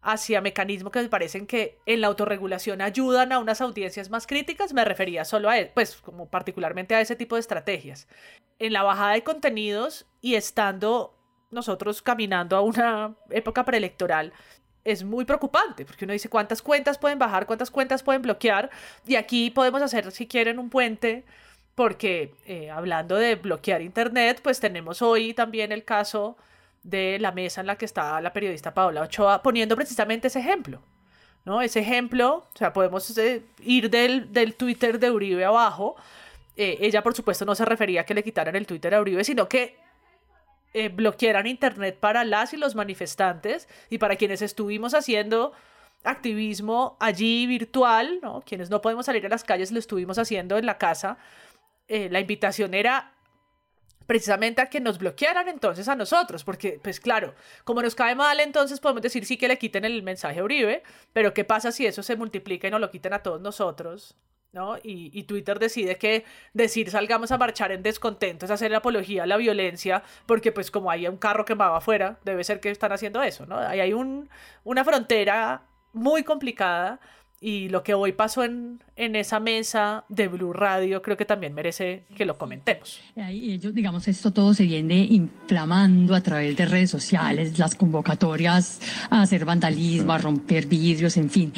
[0.03, 4.73] hacia mecanismos que me parecen que en la autorregulación ayudan a unas audiencias más críticas,
[4.73, 8.09] me refería solo a, pues, como particularmente a ese tipo de estrategias.
[8.59, 11.17] En la bajada de contenidos y estando
[11.51, 14.33] nosotros caminando a una época preelectoral,
[14.85, 18.71] es muy preocupante, porque uno dice cuántas cuentas pueden bajar, cuántas cuentas pueden bloquear,
[19.07, 21.25] y aquí podemos hacer, si quieren, un puente,
[21.75, 26.37] porque eh, hablando de bloquear Internet, pues tenemos hoy también el caso
[26.83, 30.81] de la mesa en la que está la periodista Paola Ochoa poniendo precisamente ese ejemplo.
[31.45, 31.63] ¿no?
[31.63, 35.97] Ese ejemplo, o sea, podemos eh, ir del, del, Twitter de Uribe abajo.
[36.57, 39.25] Eh, ella, por supuesto, no se refería a que le quitaran el Twitter a Uribe,
[39.25, 39.77] sino que
[40.75, 45.53] eh, bloquearan Internet para las y los manifestantes y para quienes estuvimos haciendo
[46.05, 48.43] activismo allí virtual, ¿no?
[48.43, 51.19] quienes no podemos salir a las calles, lo estuvimos haciendo en la casa.
[51.89, 53.13] la invitación era
[54.11, 58.41] precisamente a que nos bloquearan entonces a nosotros, porque pues claro, como nos cae mal,
[58.41, 61.87] entonces podemos decir sí que le quiten el mensaje a Uribe, pero ¿qué pasa si
[61.87, 64.17] eso se multiplica y nos lo quiten a todos nosotros?
[64.51, 64.79] ¿no?
[64.83, 69.37] Y, Twitter decide que decir salgamos a marchar en descontento es hacer apología a la
[69.37, 73.23] violencia, porque pues como hay un carro que va afuera, debe ser que están haciendo
[73.23, 73.59] eso, ¿no?
[73.59, 74.29] Ahí hay un,
[74.65, 76.99] una frontera muy complicada
[77.41, 81.55] y lo que hoy pasó en, en esa mesa de Blue Radio creo que también
[81.55, 83.01] merece que lo comentemos.
[83.17, 88.81] Ahí ellos, digamos, esto todo se viene inflamando a través de redes sociales, las convocatorias
[89.09, 91.53] a hacer vandalismo, a romper vidrios, en fin.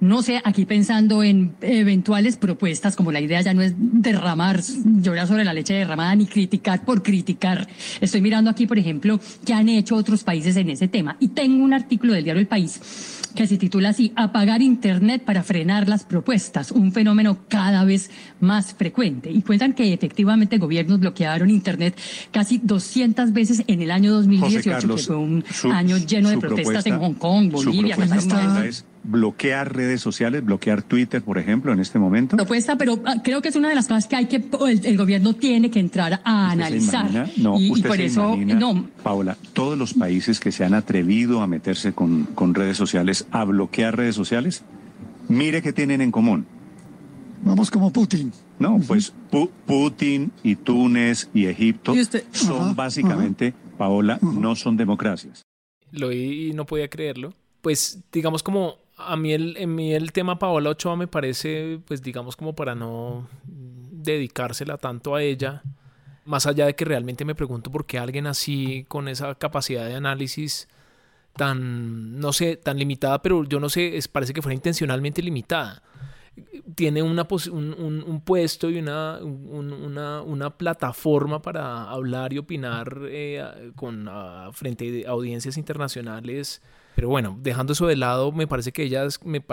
[0.00, 4.60] No sé, aquí pensando en eventuales propuestas, como la idea ya no es derramar,
[5.00, 7.68] llorar sobre la leche derramada ni criticar por criticar.
[8.00, 11.16] Estoy mirando aquí, por ejemplo, qué han hecho otros países en ese tema.
[11.20, 15.42] Y tengo un artículo del diario El País que se titula así, Apagar Internet para
[15.42, 18.10] frenar las propuestas, un fenómeno cada vez
[18.40, 19.30] más frecuente.
[19.30, 21.98] Y cuentan que efectivamente gobiernos bloquearon Internet
[22.30, 26.98] casi 200 veces en el año 2018, que fue un año lleno de protestas en
[26.98, 28.70] Hong Kong, Bolivia, Kazajstán
[29.04, 32.36] bloquear redes sociales, bloquear Twitter, por ejemplo, en este momento?
[32.36, 34.44] Propuesta, pero ah, creo que es una de las cosas que hay que
[34.84, 37.30] el, gobierno tiene que entrar a analizar.
[37.36, 38.88] no, y, usted por eso no.
[39.02, 43.44] Paula, todos los países que se han atrevido a meterse con, con redes sociales, a
[43.44, 44.62] bloquear redes sociales,
[45.28, 46.46] mire qué tienen en común.
[47.42, 48.32] Vamos como Putin.
[48.58, 49.12] No, pues
[49.66, 51.94] Putin y Túnez y Egipto
[52.32, 55.42] son básicamente, Paola, no son democracias.
[55.92, 57.34] Lo oí y no podía creerlo.
[57.62, 62.02] Pues digamos como a mí el, en mí el tema Paola Ochoa me parece, pues
[62.02, 65.62] digamos como para no dedicársela tanto a ella,
[66.24, 69.94] más allá de que realmente me pregunto por qué alguien así, con esa capacidad de
[69.94, 70.68] análisis
[71.36, 75.82] tan, no sé, tan limitada, pero yo no sé, es, parece que fuera intencionalmente limitada.
[76.74, 83.72] Tiene una un, un, puesto y una, una, una, plataforma para hablar y opinar eh,
[83.74, 84.08] con,
[84.52, 86.62] frente a audiencias internacionales
[86.98, 89.06] pero bueno, dejando eso de lado, me parece que ella,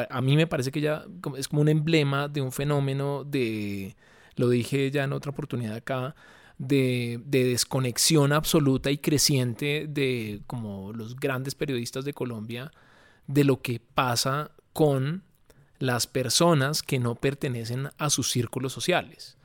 [0.09, 1.05] a mí me parece que ella
[1.37, 3.95] es como un emblema de un fenómeno de,
[4.35, 6.15] lo dije ya en otra oportunidad acá,
[6.57, 12.71] de, de, desconexión absoluta y creciente de como los grandes periodistas de Colombia,
[13.27, 15.21] de lo que pasa con
[15.77, 19.37] las personas que no pertenecen a sus círculos sociales.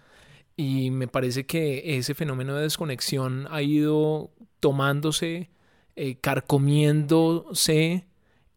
[0.57, 5.51] Y me parece que ese fenómeno de desconexión ha ido tomándose
[6.03, 8.07] eh, carcomiéndose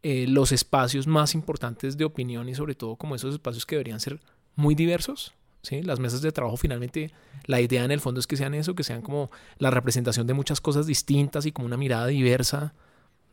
[0.02, 4.00] eh, los espacios más importantes de opinión y sobre todo como esos espacios que deberían
[4.00, 4.18] ser
[4.56, 5.34] muy diversos.
[5.60, 5.82] ¿sí?
[5.82, 7.12] Las mesas de trabajo finalmente,
[7.44, 10.32] la idea en el fondo es que sean eso, que sean como la representación de
[10.32, 12.72] muchas cosas distintas y como una mirada diversa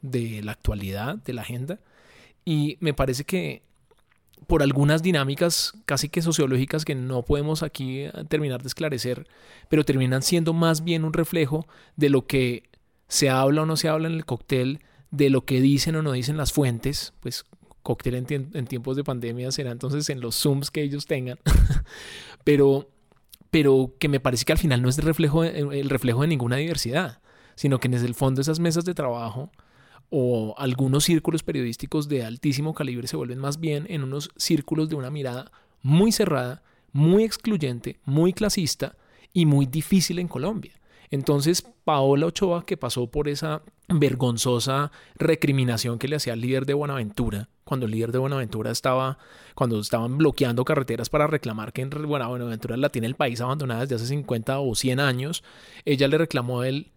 [0.01, 1.79] de la actualidad, de la agenda.
[2.43, 3.63] Y me parece que
[4.45, 9.25] por algunas dinámicas casi que sociológicas que no podemos aquí terminar de esclarecer,
[9.69, 12.70] pero terminan siendo más bien un reflejo de lo que
[13.11, 14.79] se habla o no se habla en el cóctel
[15.11, 17.43] de lo que dicen o no dicen las fuentes, pues
[17.83, 21.37] cóctel en, tiempos de pandemia será entonces en los Zooms que ellos tengan,
[22.45, 22.89] pero,
[23.49, 26.55] pero que me parece que al final no es el reflejo, el reflejo de ninguna
[26.55, 27.19] diversidad,
[27.55, 29.51] sino que desde el fondo esas mesas de trabajo
[30.09, 34.95] o algunos círculos periodísticos de altísimo calibre se vuelven más bien en unos círculos de
[34.95, 35.51] una mirada
[35.81, 38.95] muy cerrada, muy excluyente, muy clasista
[39.33, 40.80] y muy difícil en Colombia.
[41.11, 46.73] Entonces, Paola Ochoa, que pasó por esa vergonzosa recriminación que le hacía al líder de
[46.73, 49.17] Buenaventura, cuando el líder de Buenaventura estaba,
[49.53, 53.95] cuando estaban bloqueando carreteras para reclamar que en Buenaventura la tiene el país abandonada desde
[53.95, 55.43] hace 50 o 100 años,
[55.83, 56.91] ella le reclamó a él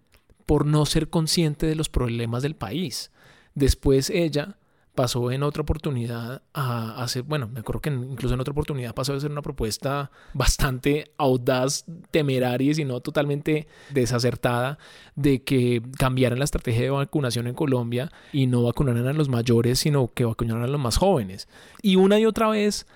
[0.46, 3.10] por no ser consciente de los problemas del país.
[3.54, 4.56] Después ella
[4.94, 9.12] pasó en otra oportunidad a hacer, bueno, me acuerdo que incluso en otra oportunidad pasó
[9.12, 14.78] a hacer una propuesta bastante audaz, temeraria y no totalmente desacertada
[15.16, 19.80] de que cambiaran la estrategia de vacunación en Colombia y no vacunaran a los mayores,
[19.80, 21.48] sino que vacunaran a los más jóvenes.
[21.82, 22.86] Y una y otra vez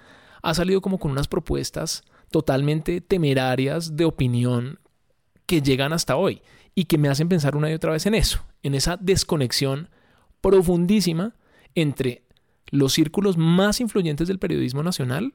[0.42, 4.78] ha salido como con unas propuestas totalmente temerarias de opinión
[5.46, 6.42] que llegan hasta hoy
[6.74, 9.88] y que me hacen pensar una y otra vez en eso, en esa desconexión
[10.40, 11.34] profundísima
[11.74, 12.22] entre
[12.70, 15.32] los círculos más influyentes del periodismo nacional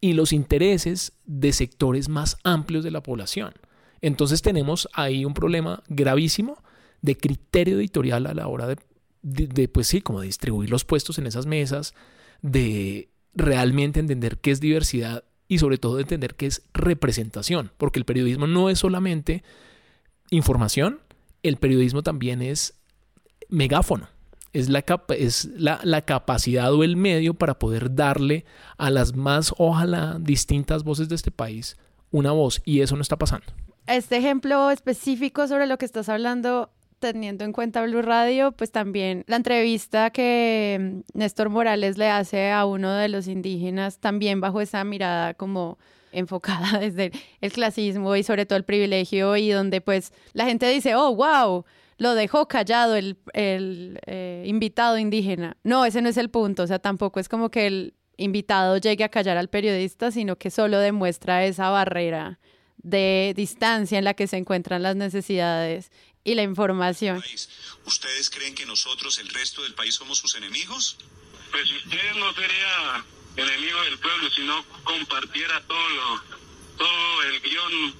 [0.00, 3.54] y los intereses de sectores más amplios de la población.
[4.00, 6.62] Entonces tenemos ahí un problema gravísimo
[7.02, 8.74] de criterio editorial a la hora
[9.22, 11.94] de, pues sí, como distribuir los puestos en esas mesas,
[12.42, 18.00] de realmente entender qué es diversidad y sobre todo de entender qué es representación, porque
[18.00, 19.44] el periodismo no es solamente
[20.30, 21.00] información,
[21.44, 22.74] el periodismo también es
[23.48, 24.08] megáfono
[24.52, 28.44] es, la, es la, capacidad o el medio para poder darle
[28.76, 31.76] a las más, ojalá, distintas voces de este país
[32.10, 33.46] una voz y eso no está pasando.
[33.86, 39.24] Este ejemplo específico sobre lo que estás hablando, teniendo en cuenta Blue Radio, pues también
[39.26, 44.60] la entrevista que mm, Néstor Morales le hace a uno de los indígenas, también bajo
[44.60, 45.78] esa mirada como
[46.12, 50.94] enfocada desde el clasismo y sobre todo el privilegio y donde pues la gente dice,
[50.94, 51.64] oh, wow,
[51.98, 55.56] lo dejó callado el, el eh, invitado indígena.
[55.62, 59.04] No, ese no es el punto, o sea, tampoco es como que el invitado llegue
[59.04, 62.38] a callar al periodista, sino que solo demuestra esa barrera
[62.78, 65.90] de distancia en la que se encuentran las necesidades
[66.24, 67.22] y la información.
[67.86, 70.98] ¿Ustedes creen que nosotros, el resto del país, somos sus enemigos?
[71.50, 73.04] Pues usted no sería
[73.36, 76.22] enemigo del pueblo, sino compartiera todo, lo,
[76.76, 77.94] todo el guion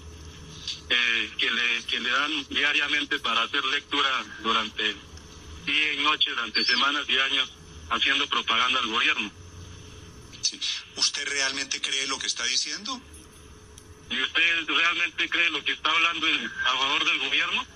[0.88, 4.94] eh, que, le, que le dan diariamente para hacer lectura durante
[5.64, 7.52] día y noche, durante semanas y años,
[7.90, 9.30] haciendo propaganda al gobierno.
[10.96, 13.00] ¿Usted realmente cree lo que está diciendo?
[14.10, 17.66] ¿Y usted realmente cree lo que está hablando a favor del gobierno?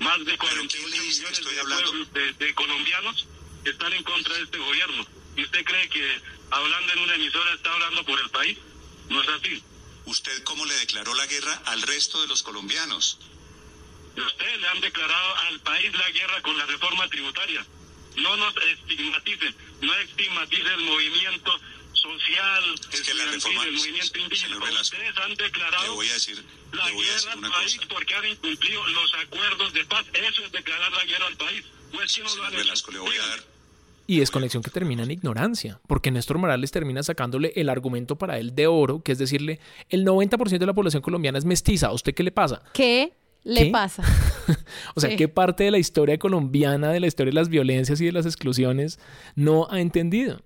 [0.00, 3.26] Más de 48 millones de, de, colombianos
[3.64, 5.06] están en contra de este gobierno.
[5.36, 8.58] ¿Y usted cree que hablando en una emisora está hablando por el país?
[9.08, 9.62] No es así.
[10.06, 13.18] ¿Usted cómo le declaró la guerra al resto de los colombianos?
[14.16, 17.66] Usted le han declarado al país la guerra con la reforma tributaria.
[18.16, 21.58] No nos estigmaticen, no estigmaticen el movimiento
[21.94, 24.58] social, es que la reforma, el movimiento indígena.
[24.58, 29.14] Ustedes han declarado le voy a decir, la guerra al país porque han incumplido los
[29.14, 30.06] acuerdos de paz.
[30.12, 31.64] Eso es declarar la guerra al país.
[31.92, 33.53] Pues si no lo han Velasco, le voy a dar
[34.06, 38.54] y desconexión que termina en ignorancia, porque Néstor Morales termina sacándole el argumento para él
[38.54, 42.14] de oro, que es decirle, el 90% de la población colombiana es mestiza, ¿a usted
[42.14, 42.62] qué le pasa?
[42.72, 44.02] ¿Qué le pasa?
[44.94, 48.06] o sea, ¿qué parte de la historia colombiana, de la historia de las violencias y
[48.06, 48.98] de las exclusiones
[49.34, 50.40] no ha entendido?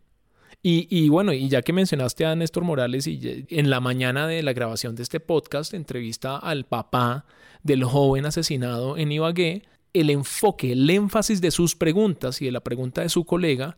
[0.62, 4.42] Y, y, bueno, y ya que mencionaste a Néstor Morales, y en la mañana de
[4.42, 7.26] la grabación de este podcast, entrevista al papá
[7.62, 12.60] del joven asesinado en Ibagué, el enfoque, el énfasis de sus preguntas y de la
[12.60, 13.76] pregunta de su colega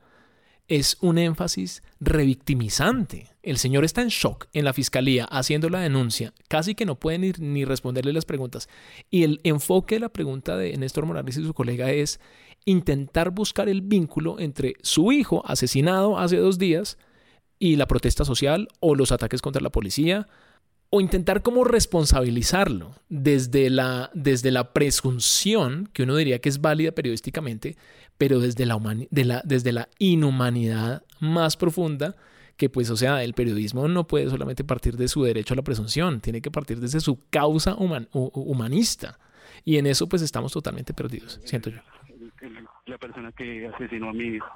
[0.68, 3.26] es un énfasis revictimizante.
[3.42, 7.22] El señor está en shock en la fiscalía haciendo la denuncia, casi que no pueden
[7.22, 8.68] ni, ni responderle las preguntas.
[9.11, 12.20] Y el enfoque de la pregunta de Néstor Morales y su colega es
[12.64, 16.98] intentar buscar el vínculo entre su hijo asesinado hace dos días
[17.58, 20.28] y la protesta social o los ataques contra la policía
[20.91, 26.91] o intentar como responsabilizarlo desde la, desde la presunción, que uno diría que es válida
[26.91, 27.76] periodísticamente,
[28.18, 28.78] pero desde la,
[29.11, 32.16] de la, desde la inhumanidad más profunda,
[32.57, 35.62] que pues, o sea, el periodismo no puede solamente partir de su derecho a la
[35.62, 39.18] presunción, tiene que partir desde su causa humanista.
[39.64, 41.80] Y en eso pues estamos totalmente perdidos, siento yo.
[42.86, 44.49] La persona que asesinó a mi hijo.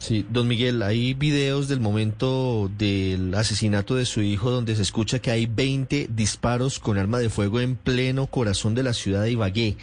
[0.00, 5.18] Sí, don Miguel, hay videos del momento del asesinato de su hijo donde se escucha
[5.18, 9.32] que hay 20 disparos con arma de fuego en pleno corazón de la ciudad de
[9.32, 9.76] Ibagué.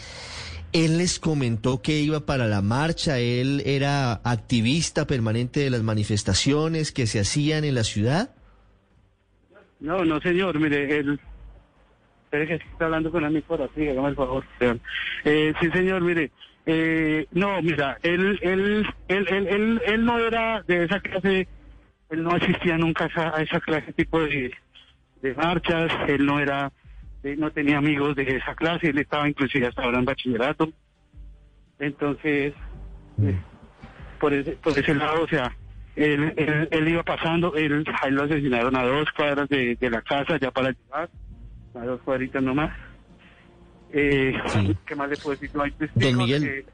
[0.74, 6.92] Él les comentó que iba para la marcha, él era activista permanente de las manifestaciones
[6.92, 8.32] que se hacían en la ciudad.
[9.80, 11.20] No, no, señor, mire, él...
[12.32, 14.44] Que está hablando con mí por así, hágame el favor.
[15.24, 16.32] Eh, sí, señor, mire,
[16.70, 21.48] eh, no, mira, él, él, él, él, él, no era de esa clase,
[22.10, 24.52] él no asistía nunca a esa clase tipo de,
[25.22, 26.74] de marchas, él no era,
[27.24, 30.70] eh, no tenía amigos de esa clase, él estaba inclusive hasta ahora en bachillerato.
[31.80, 32.54] Entonces,
[33.24, 33.40] eh,
[34.20, 35.56] por, ese, por ese lado, o sea,
[35.96, 36.34] él,
[36.70, 40.52] él, iba pasando, él, él lo asesinaron a dos cuadras de, de la casa ya
[40.52, 41.10] para llegar,
[41.76, 42.87] a dos cuadritas nomás.
[43.94, 44.34] Eh,
[44.86, 45.52] ¿Qué más le puedo decir?
[45.96, 46.66] Don Miguel,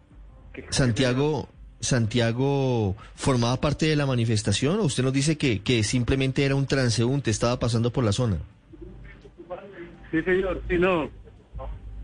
[0.70, 1.50] Santiago,
[1.80, 6.66] Santiago formaba parte de la manifestación o usted nos dice que, que simplemente era un
[6.66, 8.38] transeúnte, estaba pasando por la zona.
[10.12, 11.10] Sí, señor, sí, no.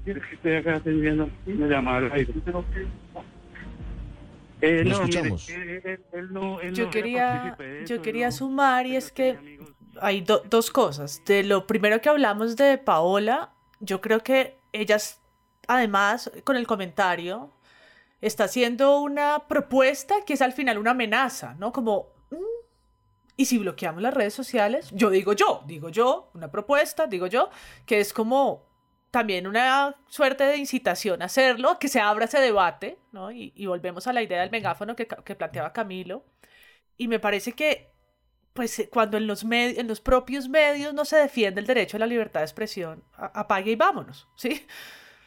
[0.06, 2.10] Estoy acá atendiendo una llamada.
[4.62, 5.48] Eh, no, escuchamos?
[6.74, 7.56] yo quería,
[7.86, 9.60] yo quería sumar y es que
[10.02, 11.22] hay dos cosas.
[11.26, 15.22] De lo primero que hablamos de Paola, yo creo que ellas,
[15.68, 17.52] además, con el comentario,
[18.22, 21.72] está haciendo una propuesta que es al final una amenaza, ¿no?
[21.72, 22.36] Como, mm,
[23.38, 24.90] ¿y si bloqueamos las redes sociales?
[24.92, 27.50] Yo digo yo, digo yo, una propuesta, digo yo,
[27.86, 28.68] que es como
[29.12, 33.32] también una suerte de incitación a hacerlo, que se abra ese debate, ¿no?
[33.32, 36.24] Y, volvemos a la idea del megáfono que, que, planteaba Camilo.
[36.98, 37.92] Y me parece que,
[38.60, 42.06] pues, cuando en los, en los propios medios no se defiende el derecho a la
[42.06, 44.68] libertad de expresión, apague y vámonos, ¿sí?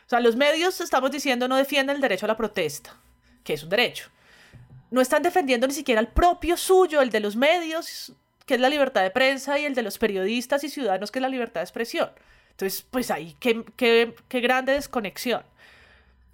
[0.05, 2.95] O sea, los medios, estamos diciendo, no defienden el derecho a la protesta,
[3.43, 4.11] que es un derecho.
[4.91, 8.13] No están defendiendo ni siquiera el propio suyo, el de los medios,
[8.45, 11.23] que es la libertad de prensa, y el de los periodistas y ciudadanos, que es
[11.23, 12.11] la libertad de expresión.
[12.51, 15.43] Entonces, pues ahí, qué, qué, qué grande desconexión.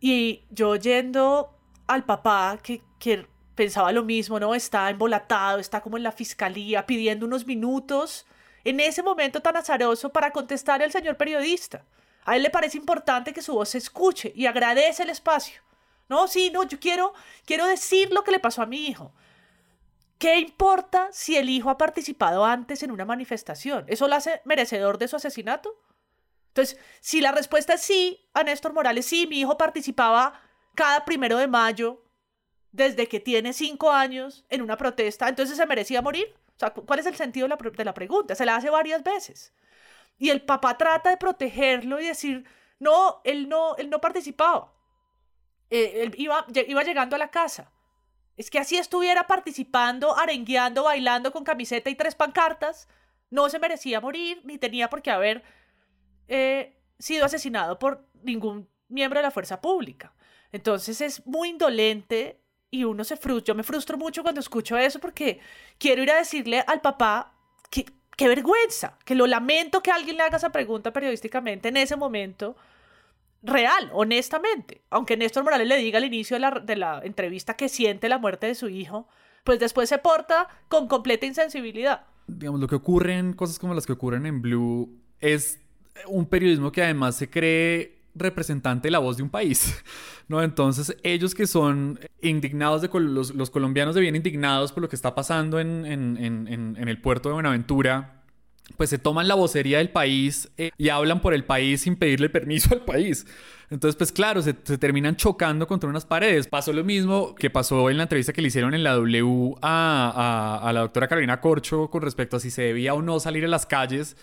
[0.00, 3.24] Y yo yendo al papá que, que
[3.58, 4.54] pensaba lo mismo, ¿no?
[4.54, 8.24] Está embolatado, está como en la fiscalía pidiendo unos minutos
[8.62, 11.84] en ese momento tan azaroso para contestar al señor periodista.
[12.24, 15.60] A él le parece importante que su voz se escuche y agradece el espacio.
[16.08, 19.12] No, sí, no, yo quiero, quiero decir lo que le pasó a mi hijo.
[20.18, 23.86] ¿Qué importa si el hijo ha participado antes en una manifestación?
[23.88, 25.74] ¿Eso lo hace merecedor de su asesinato?
[26.50, 30.40] Entonces, si la respuesta es sí a Néstor Morales, sí, mi hijo participaba
[30.76, 32.04] cada primero de mayo
[32.72, 36.34] desde que tiene cinco años en una protesta, entonces se merecía morir.
[36.56, 38.34] O sea, ¿cuál es el sentido de la, pregunta?
[38.34, 39.54] Se la hace varias veces.
[40.18, 42.44] Y el papá trata de protegerlo y decir,
[42.80, 44.74] no, él no, él no participaba.
[45.70, 47.72] Eh, él iba, iba llegando a la casa.
[48.36, 52.88] Es que así estuviera participando, arengueando, bailando con camiseta y tres pancartas,
[53.30, 55.42] no se merecía morir, ni tenía por qué haber
[56.28, 60.14] eh, sido asesinado por ningún miembro de la fuerza pública.
[60.52, 62.40] Entonces es muy indolente
[62.70, 63.52] y uno se frustra.
[63.52, 65.40] Yo me frustro mucho cuando escucho eso porque
[65.78, 67.32] quiero ir a decirle al papá
[67.70, 67.86] que
[68.18, 72.56] qué vergüenza, que lo lamento que alguien le haga esa pregunta periodísticamente en ese momento
[73.44, 74.82] real, honestamente.
[74.90, 78.18] Aunque Néstor Morales le diga al inicio de la, de la entrevista que siente la
[78.18, 79.06] muerte de su hijo,
[79.44, 82.06] pues después se porta con completa insensibilidad.
[82.26, 84.90] Digamos, lo que ocurre en cosas como las que ocurren en Blue
[85.20, 85.60] es
[86.08, 89.82] un periodismo que además se cree representante de la voz de un país,
[90.28, 90.42] ¿no?
[90.42, 94.96] Entonces, ellos que son indignados, de los, los, colombianos de bien indignados por lo que
[94.96, 96.16] está pasando en, en,
[96.48, 98.22] en, el puerto de Buenaventura,
[98.76, 102.28] pues se toman la vocería del país eh, y hablan por el país sin pedirle
[102.28, 103.26] permiso al país.
[103.70, 106.48] Entonces, pues claro, se, terminan chocando contra unas paredes.
[106.48, 110.60] Pasó lo mismo que pasó en la entrevista que le hicieron en la W a,
[110.62, 113.48] a la doctora Carolina Corcho con respecto a si se debía o no salir a
[113.48, 114.16] las calles,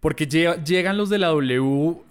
[0.00, 2.02] porque llegan los de la W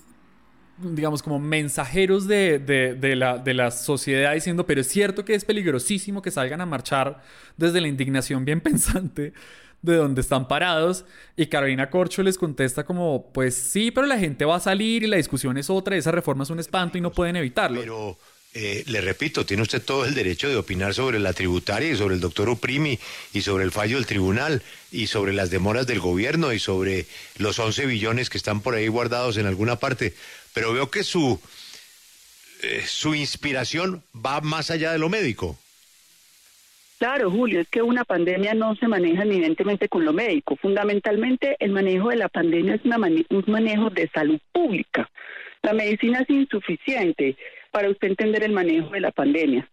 [0.81, 5.45] digamos, como mensajeros de, de, la, de la sociedad diciendo, pero es cierto que es
[5.45, 7.21] peligrosísimo que salgan a marchar
[7.57, 9.33] desde la indignación bien pensante
[9.81, 11.05] de donde están parados.
[11.35, 15.07] Y Carolina Corcho les contesta como, pues sí, pero la gente va a salir y
[15.07, 17.79] la discusión es otra, esa reforma es un espanto y no pueden evitarlo.
[17.79, 18.17] Pero
[18.55, 22.15] eh, le repito, tiene usted todo el derecho de opinar sobre la tributaria y sobre
[22.15, 22.97] el doctor Uprimi
[23.31, 27.05] y sobre el fallo del tribunal y sobre las demoras del gobierno y sobre
[27.37, 30.15] los 11 billones que están por ahí guardados en alguna parte
[30.53, 31.39] pero veo que su,
[32.61, 35.57] eh, su inspiración va más allá de lo médico.
[36.99, 40.57] Claro, Julio, es que una pandemia no se maneja evidentemente con lo médico.
[40.57, 45.09] Fundamentalmente, el manejo de la pandemia es un manejo de salud pública.
[45.61, 47.37] La medicina es insuficiente
[47.71, 49.69] para usted entender el manejo de la pandemia.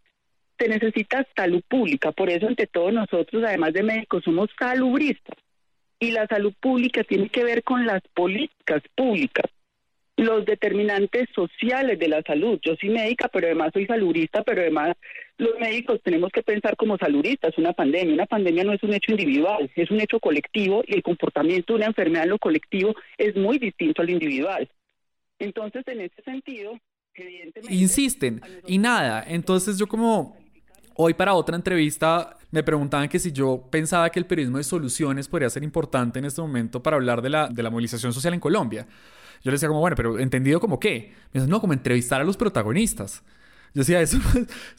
[0.56, 5.36] Se necesita salud pública, por eso ante todos nosotros, además de médicos, somos salubristas.
[5.98, 9.46] Y la salud pública tiene que ver con las políticas públicas
[10.16, 12.58] los determinantes sociales de la salud.
[12.62, 14.96] Yo soy médica, pero además soy saludista, pero además
[15.36, 18.14] los médicos tenemos que pensar como saludistas, una pandemia.
[18.14, 21.78] Una pandemia no es un hecho individual, es un hecho colectivo y el comportamiento de
[21.78, 24.68] una enfermedad en lo colectivo es muy distinto al individual.
[25.38, 26.78] Entonces, en ese sentido,
[27.14, 27.74] evidentemente...
[27.74, 29.24] Insisten y nada.
[29.28, 30.36] Entonces yo como...
[30.98, 35.28] Hoy para otra entrevista me preguntaban que si yo pensaba que el periodismo de soluciones
[35.28, 38.40] podría ser importante en este momento para hablar de la, de la movilización social en
[38.40, 38.86] Colombia.
[39.44, 41.12] Yo le decía como, bueno, pero entendido como qué.
[41.34, 43.22] Me dice, no, como entrevistar a los protagonistas.
[43.74, 44.18] Yo decía, eso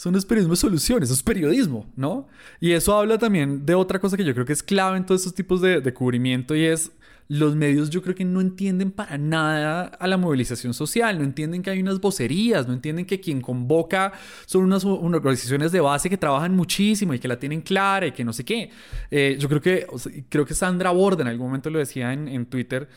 [0.10, 2.28] no, es, periodismo de soluciones, eso es periodismo, ¿no?
[2.60, 5.22] Y eso habla también de otra cosa que yo creo que es clave en todos
[5.22, 6.92] estos tipos de, de cubrimiento y es
[7.28, 11.62] los medios yo creo que no entienden para nada a la movilización social, no entienden
[11.62, 14.14] que hay unas vocerías, no entienden que quien convoca
[14.46, 18.24] son unas, organizaciones de base que trabajan muchísimo y que la tienen clara y que
[18.24, 18.70] no sé qué.
[19.12, 19.88] Eh, yo creo que,
[20.30, 22.88] creo que Sandra Borda en algún momento lo decía en, en Twitter,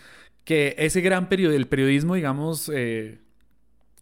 [0.45, 3.20] que ese gran periodo, el periodismo, digamos, eh,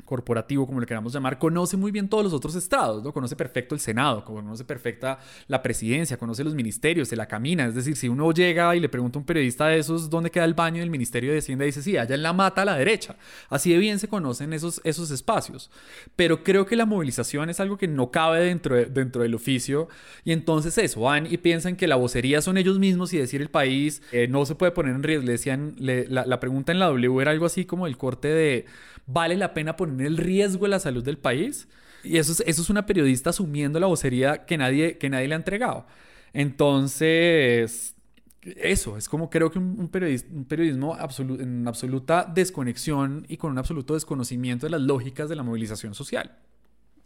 [0.09, 3.13] corporativo, como le queramos llamar, conoce muy bien todos los otros estados, ¿no?
[3.13, 7.67] Conoce perfecto el Senado, conoce perfecta la presidencia, conoce los ministerios, se la camina.
[7.67, 10.47] Es decir, si uno llega y le pregunta a un periodista de esos dónde queda
[10.47, 13.17] el baño del Ministerio de Hacienda, dice, sí, allá en la mata a la derecha.
[13.51, 15.71] Así de bien se conocen esos, esos espacios.
[16.17, 19.89] Pero creo que la movilización es algo que no cabe dentro, dentro del oficio.
[20.25, 23.51] Y entonces eso, van y piensan que la vocería son ellos mismos y decir el
[23.51, 25.27] país eh, no se puede poner en riesgo.
[25.27, 28.65] Le decían, la, la pregunta en la W era algo así como el corte de
[29.11, 31.67] ¿Vale la pena poner el riesgo la salud del país?
[32.05, 35.35] Y eso es, eso es una periodista asumiendo la vocería que nadie, que nadie le
[35.35, 35.87] ha entregado.
[36.35, 37.97] Entonces,
[38.43, 40.97] eso, es como creo que un, periodismo, un periodismo
[41.41, 46.37] en absoluta desconexión y con un absoluto desconocimiento de las lógicas de la movilización social.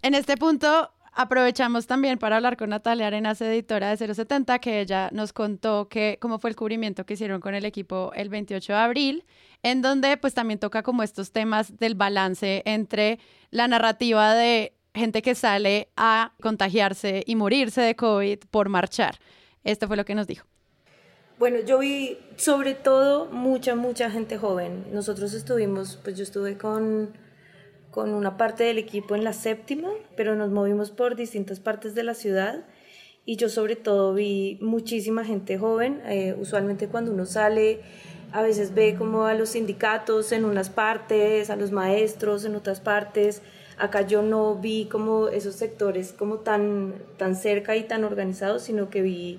[0.02, 5.08] En este punto, aprovechamos también para hablar con Natalia Arenas, editora de 070, que ella
[5.12, 8.78] nos contó que cómo fue el cubrimiento que hicieron con el equipo el 28 de
[8.78, 9.24] abril
[9.62, 13.18] en donde pues también toca como estos temas del balance entre
[13.50, 19.18] la narrativa de gente que sale a contagiarse y morirse de COVID por marchar.
[19.64, 20.46] Esto fue lo que nos dijo.
[21.38, 24.86] Bueno, yo vi sobre todo mucha, mucha gente joven.
[24.92, 27.16] Nosotros estuvimos, pues yo estuve con
[27.92, 32.02] con una parte del equipo en la séptima, pero nos movimos por distintas partes de
[32.02, 32.64] la ciudad
[33.26, 36.00] y yo sobre todo vi muchísima gente joven.
[36.06, 37.82] Eh, usualmente cuando uno sale,
[38.32, 42.80] a veces ve como a los sindicatos en unas partes, a los maestros en otras
[42.80, 43.42] partes.
[43.76, 48.88] Acá yo no vi como esos sectores como tan, tan cerca y tan organizados, sino
[48.88, 49.38] que vi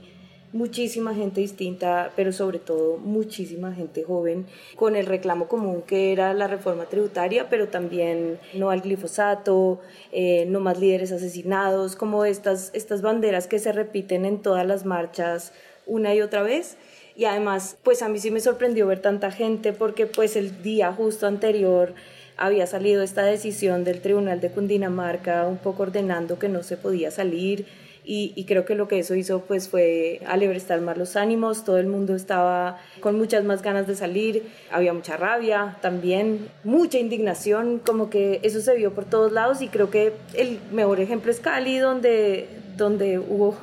[0.53, 4.45] muchísima gente distinta, pero sobre todo muchísima gente joven,
[4.75, 9.81] con el reclamo común que era la reforma tributaria, pero también no al glifosato,
[10.11, 14.85] eh, no más líderes asesinados, como estas, estas banderas que se repiten en todas las
[14.85, 15.51] marchas
[15.85, 16.77] una y otra vez.
[17.15, 20.91] Y además, pues a mí sí me sorprendió ver tanta gente porque pues el día
[20.93, 21.93] justo anterior
[22.37, 27.11] había salido esta decisión del Tribunal de Cundinamarca un poco ordenando que no se podía
[27.11, 27.67] salir
[28.05, 31.87] y, creo que lo que eso hizo pues fue alebrestar más los ánimos, todo el
[31.87, 38.09] mundo estaba con muchas más ganas de salir, había mucha rabia también, mucha indignación, como
[38.09, 41.77] que eso se vio por todos lados y creo que el mejor ejemplo es Cali
[41.77, 43.55] donde, donde hubo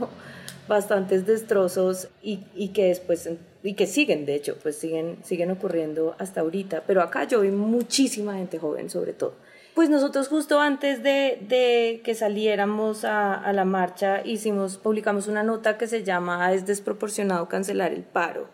[0.69, 3.29] bastantes destrozos y, y que después
[3.63, 6.85] y que siguen, de hecho, pues siguen, siguen ocurriendo hasta ahorita.
[6.87, 9.35] Pero acá yo vi muchísima gente joven, sobre todo.
[9.81, 15.87] Pues nosotros justo antes de, que saliéramos a, la marcha hicimos, publicamos una nota que
[15.87, 18.47] se llama Es desproporcionado cancelar el paro.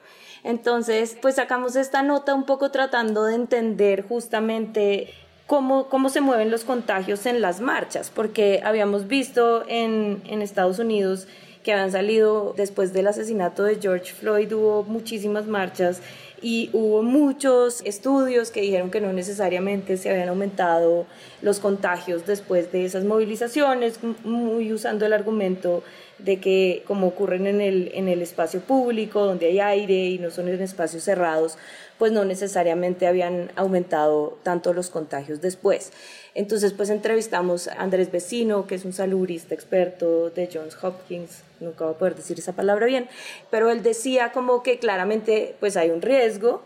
[0.45, 5.13] Entonces, pues sacamos esta nota un poco tratando de entender justamente
[5.49, 10.79] cómo, cómo se mueven los contagios en las marchas, porque habíamos visto en, en Estados
[10.79, 11.27] Unidos
[11.65, 16.01] que habían salido después del asesinato de George Floyd, hubo muchísimas marchas
[16.43, 21.07] y hubo muchos estudios que dijeron que no necesariamente se habían aumentado
[21.43, 25.83] los contagios después de esas movilizaciones, muy usando el argumento
[26.19, 30.31] de que como ocurren en el, en el espacio público, donde hay aire y no
[30.31, 31.59] son en espacios cerrados,
[31.99, 35.93] pues no necesariamente habían aumentado tanto los contagios después.
[36.35, 41.85] Entonces, pues entrevistamos a Andrés Vecino, que es un salubrista experto de Johns Hopkins, nunca
[41.85, 43.09] voy a poder decir esa palabra bien,
[43.51, 46.63] pero él decía como que claramente pues hay un riesgo,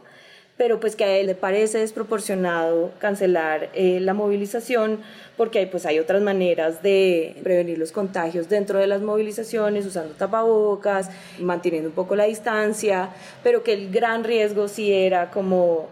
[0.57, 5.01] pero pues que a él le parece desproporcionado cancelar eh, la movilización
[5.39, 11.09] porque pues hay otras maneras de prevenir los contagios dentro de las movilizaciones, usando tapabocas,
[11.39, 13.09] manteniendo un poco la distancia,
[13.43, 15.89] pero que el gran riesgo sí era como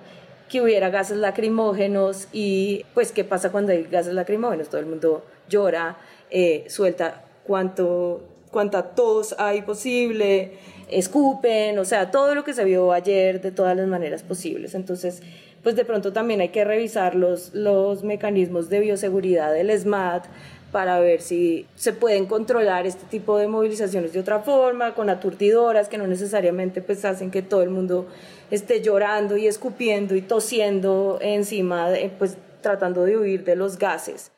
[0.49, 5.25] que hubiera gases lacrimógenos y pues qué pasa cuando hay gases lacrimógenos, todo el mundo
[5.49, 5.97] llora,
[6.31, 8.21] eh, suelta cuánto,
[8.51, 10.53] cuánta tos hay posible,
[10.91, 14.75] escupen, o sea, todo lo que se vio ayer de todas las maneras posibles.
[14.75, 15.23] Entonces,
[15.63, 20.27] pues de pronto también hay que revisar los, los mecanismos de bioseguridad del SMAT
[20.73, 25.89] para ver si se pueden controlar este tipo de movilizaciones de otra forma, con aturdidoras
[25.89, 28.07] que no necesariamente pues hacen que todo el mundo
[28.51, 31.89] esté llorando y escupiendo y tosiendo encima,
[32.19, 34.31] pues tratando de huir de los gases.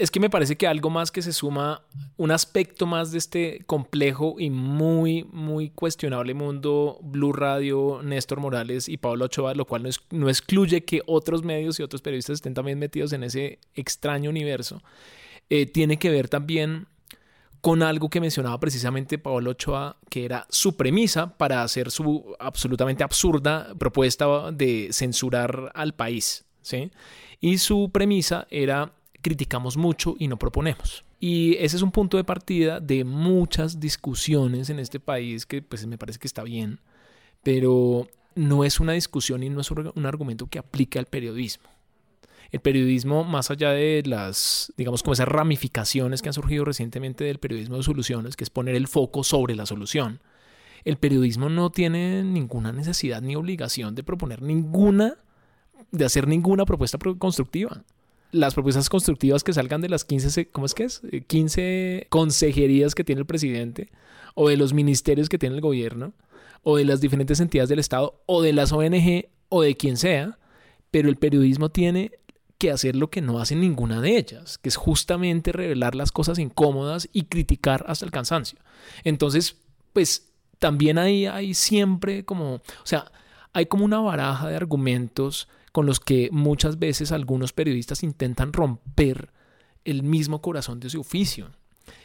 [0.00, 1.82] Es que me parece que algo más que se suma,
[2.16, 8.88] un aspecto más de este complejo y muy, muy cuestionable mundo Blue Radio, Néstor Morales
[8.88, 12.54] y Pablo Ochoa, lo cual no, no excluye que otros medios y otros periodistas estén
[12.54, 14.82] también metidos en ese extraño universo,
[15.50, 16.86] eh, tiene que ver también
[17.60, 23.04] con algo que mencionaba precisamente Pablo Ochoa, que era su premisa para hacer su absolutamente
[23.04, 26.46] absurda propuesta de censurar al país.
[26.62, 26.90] ¿sí?
[27.38, 31.04] Y su premisa era criticamos mucho y no proponemos.
[31.18, 35.86] Y ese es un punto de partida de muchas discusiones en este país que pues
[35.86, 36.80] me parece que está bien,
[37.42, 41.68] pero no es una discusión y no es un argumento que aplique al periodismo
[42.50, 47.38] el periodismo, más allá de las, digamos, como esas ramificaciones que han surgido recientemente del
[47.38, 50.20] periodismo de soluciones, que es poner el foco sobre la solución,
[50.84, 55.14] el periodismo no tiene ninguna necesidad ni obligación de proponer ninguna,
[55.92, 57.84] de hacer ninguna propuesta constructiva.
[58.32, 61.02] Las propuestas constructivas que salgan de las 15, ¿cómo es que es?
[61.26, 63.90] 15 eh, consejerías que tiene el presidente,
[64.34, 66.12] o de los ministerios que tiene el gobierno,
[66.62, 70.38] o de las diferentes entidades del Estado, o de las ONG, o de quien sea,
[70.90, 72.12] pero el periodismo tiene
[72.58, 76.38] que hacer lo que no hace ninguna de ellas, que es justamente revelar las cosas
[76.38, 78.58] incómodas y criticar hasta el cansancio.
[79.02, 79.56] Entonces,
[79.92, 80.28] pues
[80.58, 83.10] también ahí hay siempre como, o sea,
[83.52, 89.30] hay como una baraja de argumentos con los que muchas veces algunos periodistas intentan romper
[89.84, 91.50] el mismo corazón de su oficio.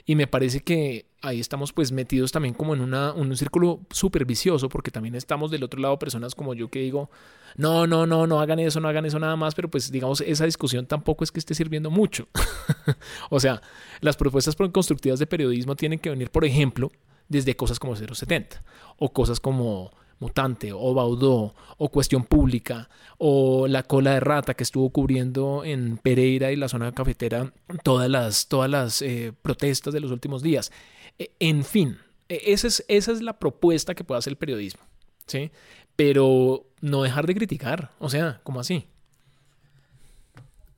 [0.06, 4.26] Y me parece que ahí estamos pues metidos también como en, una, un círculo súper
[4.26, 7.10] vicioso, porque también estamos del otro lado personas como yo que digo,
[7.56, 10.46] no, no, no, no hagan eso, no hagan eso nada más, pero pues digamos, esa
[10.46, 12.28] discusión tampoco es que esté sirviendo mucho.
[13.30, 13.62] o sea,
[14.02, 16.92] las propuestas constructivas de periodismo tienen que venir, por ejemplo,
[17.28, 18.64] desde cosas como 070
[18.98, 24.64] o cosas como Mutante o Baudó o Cuestión Pública o La Cola de Rata que
[24.64, 27.52] estuvo cubriendo en Pereira y la zona cafetera
[27.84, 30.72] todas las, todas las eh, protestas de los últimos días.
[31.20, 31.98] E, en fin,
[32.30, 34.84] e, esa es, esa es la propuesta que puede hacer el periodismo,
[35.28, 35.52] ¿sí?
[35.96, 38.86] Pero no dejar de criticar, o sea, ¿cómo así?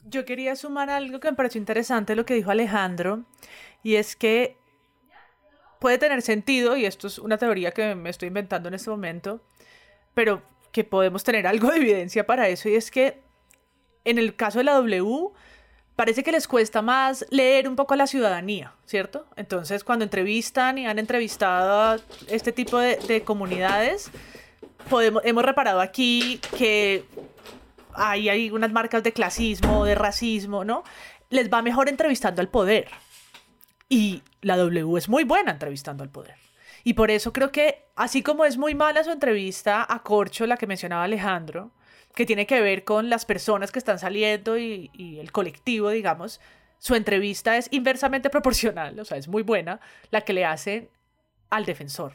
[0.03, 3.25] Yo quería sumar algo que me pareció interesante lo que dijo Alejandro,
[3.83, 4.56] y es que
[5.79, 9.41] puede tener sentido, y esto es una teoría que me estoy inventando en este momento,
[10.13, 13.21] pero que podemos tener algo de evidencia para eso, y es que
[14.05, 15.31] en el caso de la W,
[15.97, 19.25] parece que les cuesta más leer un poco a la ciudadanía, ¿cierto?
[19.35, 21.97] Entonces, cuando entrevistan y han entrevistado a
[22.29, 24.09] este tipo de, comunidades,
[24.89, 27.03] podemos, hemos reparado aquí que
[27.93, 30.83] hay, hay unas marcas de clasismo, de racismo, ¿no?
[31.29, 32.87] Les va mejor entrevistando al poder.
[33.89, 36.35] Y la W es muy buena entrevistando al poder.
[36.83, 40.57] Y por eso creo que, así como es muy mala su entrevista a Corcho, la
[40.57, 41.71] que mencionaba Alejandro,
[42.15, 46.41] que tiene que ver con las personas que están saliendo y, el colectivo, digamos,
[46.79, 49.79] su entrevista es inversamente proporcional, o sea, es muy buena,
[50.11, 50.89] la que le hacen
[51.49, 52.13] al defensor,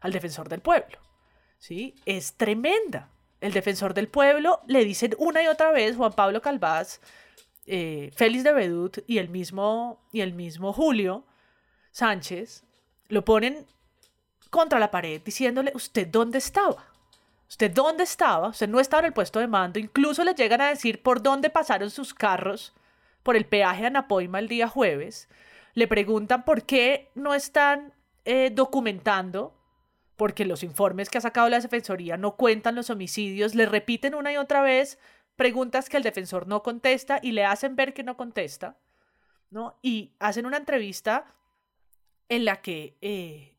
[0.00, 0.98] al defensor del pueblo.
[1.58, 1.94] ¿Sí?
[2.04, 3.10] Es tremenda.
[3.40, 7.00] El defensor del pueblo le dicen una y otra vez, Juan Pablo Calvás,
[7.66, 11.24] eh, Félix de Bedut y el mismo, y el mismo Julio
[11.92, 12.64] Sánchez
[13.08, 13.66] lo ponen
[14.50, 16.92] contra la pared diciéndole, ¿usted dónde estaba?
[17.48, 18.48] ¿Usted dónde estaba?
[18.48, 19.78] Usted no estaba en el puesto de mando.
[19.78, 22.72] Incluso le llegan a decir por dónde pasaron sus carros
[23.22, 25.28] por el peaje de Anapoima el día jueves.
[25.74, 27.92] Le preguntan por qué no están
[28.24, 29.54] eh, documentando,
[30.16, 33.54] porque los informes que ha sacado la Defensoría no cuentan los homicidios.
[33.54, 34.98] Le repiten una y otra vez
[35.36, 38.78] preguntas que el defensor no contesta y le hacen ver que no contesta,
[39.50, 39.78] ¿no?
[39.82, 41.26] Y hacen una entrevista
[42.28, 43.56] en la que eh,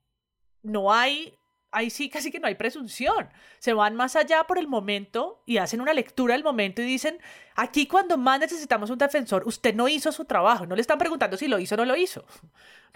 [0.62, 1.38] no hay,
[1.72, 3.30] ahí sí casi que no hay presunción.
[3.60, 7.18] Se van más allá por el momento y hacen una lectura del momento y dicen,
[7.56, 11.38] aquí cuando más necesitamos un defensor, usted no hizo su trabajo, no le están preguntando
[11.38, 12.26] si lo hizo o no lo hizo.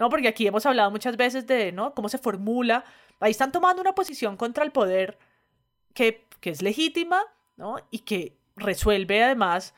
[0.00, 1.92] No, porque aquí hemos hablado muchas veces de, ¿no?
[1.92, 2.84] Cómo se formula.
[3.18, 5.18] Ahí están tomando una posición contra el poder
[5.92, 7.24] que, que es legítima,
[7.56, 7.78] ¿no?
[7.90, 9.74] Y que resuelve además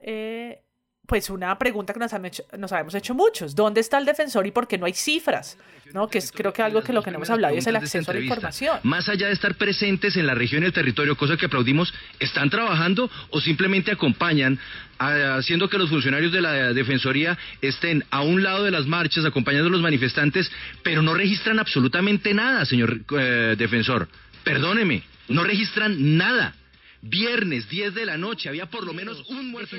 [0.00, 0.60] eh,
[1.08, 3.54] pues una pregunta que nos, han hecho, nos habíamos hecho muchos.
[3.54, 5.56] ¿Dónde está el defensor y por qué no hay cifras?
[5.94, 6.06] ¿No?
[6.06, 8.14] Que es creo que algo que lo que no hemos hablado es el acceso a
[8.14, 8.78] la información.
[8.82, 12.50] Más allá de estar presentes en la región y el territorio, cosa que aplaudimos, ¿están
[12.50, 14.58] trabajando o simplemente acompañan
[14.98, 19.68] haciendo que los funcionarios de la Defensoría estén a un lado de las marchas, acompañando
[19.68, 20.52] a los manifestantes,
[20.82, 24.08] pero no registran absolutamente nada, señor eh, defensor?
[24.44, 26.54] Perdóneme, no registran nada.
[27.00, 29.76] Viernes, 10 de la noche, había por lo menos un muerto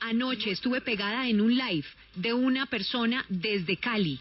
[0.00, 4.18] Anoche estuve pegada en un live de una persona desde Cali.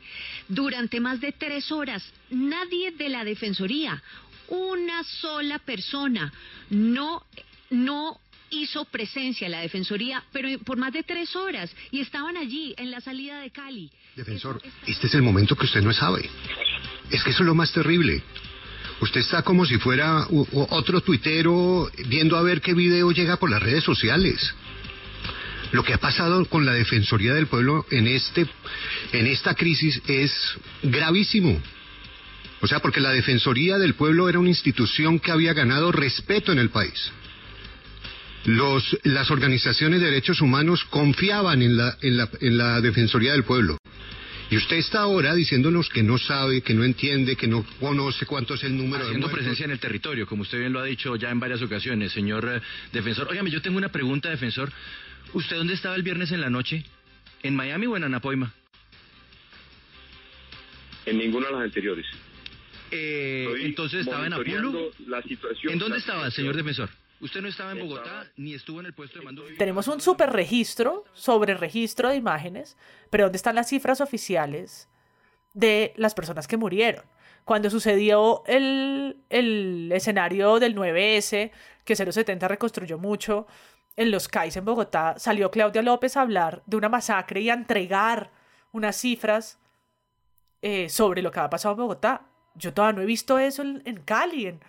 [0.47, 4.01] Durante más de tres horas, nadie de la Defensoría,
[4.49, 6.33] una sola persona,
[6.69, 7.25] no,
[7.69, 12.73] no hizo presencia en la Defensoría, pero por más de tres horas, y estaban allí
[12.77, 13.89] en la salida de Cali.
[14.15, 16.29] Defensor, este es el momento que usted no sabe.
[17.09, 18.21] Es que eso es lo más terrible.
[19.01, 20.27] Usted está como si fuera
[20.69, 24.53] otro tuitero viendo a ver qué video llega por las redes sociales.
[25.71, 28.45] Lo que ha pasado con la Defensoría del Pueblo en, este,
[29.11, 30.31] en esta crisis es
[30.83, 31.59] gravísimo.
[32.61, 36.59] O sea, porque la Defensoría del Pueblo era una institución que había ganado respeto en
[36.59, 37.11] el país.
[38.45, 43.45] Los, las organizaciones de derechos humanos confiaban en la, en la, en la Defensoría del
[43.45, 43.77] Pueblo.
[44.51, 48.55] Y usted está ahora diciéndonos que no sabe, que no entiende, que no conoce cuánto
[48.55, 51.15] es el número Haciendo de presencia en el territorio, como usted bien lo ha dicho
[51.15, 53.29] ya en varias ocasiones, señor eh, defensor.
[53.29, 54.69] Óigame, yo tengo una pregunta, defensor.
[55.31, 56.83] ¿Usted dónde estaba el viernes en la noche?
[57.41, 58.53] ¿En Miami o en Anapoima?
[61.05, 62.05] En ninguna de las anteriores.
[62.91, 64.91] Eh, entonces estaba en Apolo.
[65.63, 66.89] ¿En dónde estaba, señor defensor?
[67.21, 69.43] Usted no estaba en Bogotá ni estuvo en el puesto de mando.
[69.57, 72.77] Tenemos un super registro sobre registro de imágenes,
[73.09, 74.89] pero ¿dónde están las cifras oficiales
[75.53, 77.05] de las personas que murieron?
[77.45, 81.51] Cuando sucedió el, el escenario del 9S,
[81.85, 83.47] que 070 reconstruyó mucho,
[83.95, 87.53] en los CAIs en Bogotá, salió Claudia López a hablar de una masacre y a
[87.53, 88.31] entregar
[88.71, 89.59] unas cifras
[90.61, 92.25] eh, sobre lo que ha pasado en Bogotá.
[92.55, 94.47] Yo todavía no he visto eso en, Cali.
[94.47, 94.59] En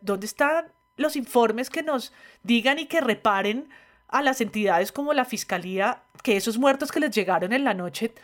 [0.00, 0.66] ¿Dónde están
[0.96, 3.68] los informes que nos digan y que reparen
[4.08, 8.14] a las entidades como la Fiscalía que esos muertos que les llegaron en la noche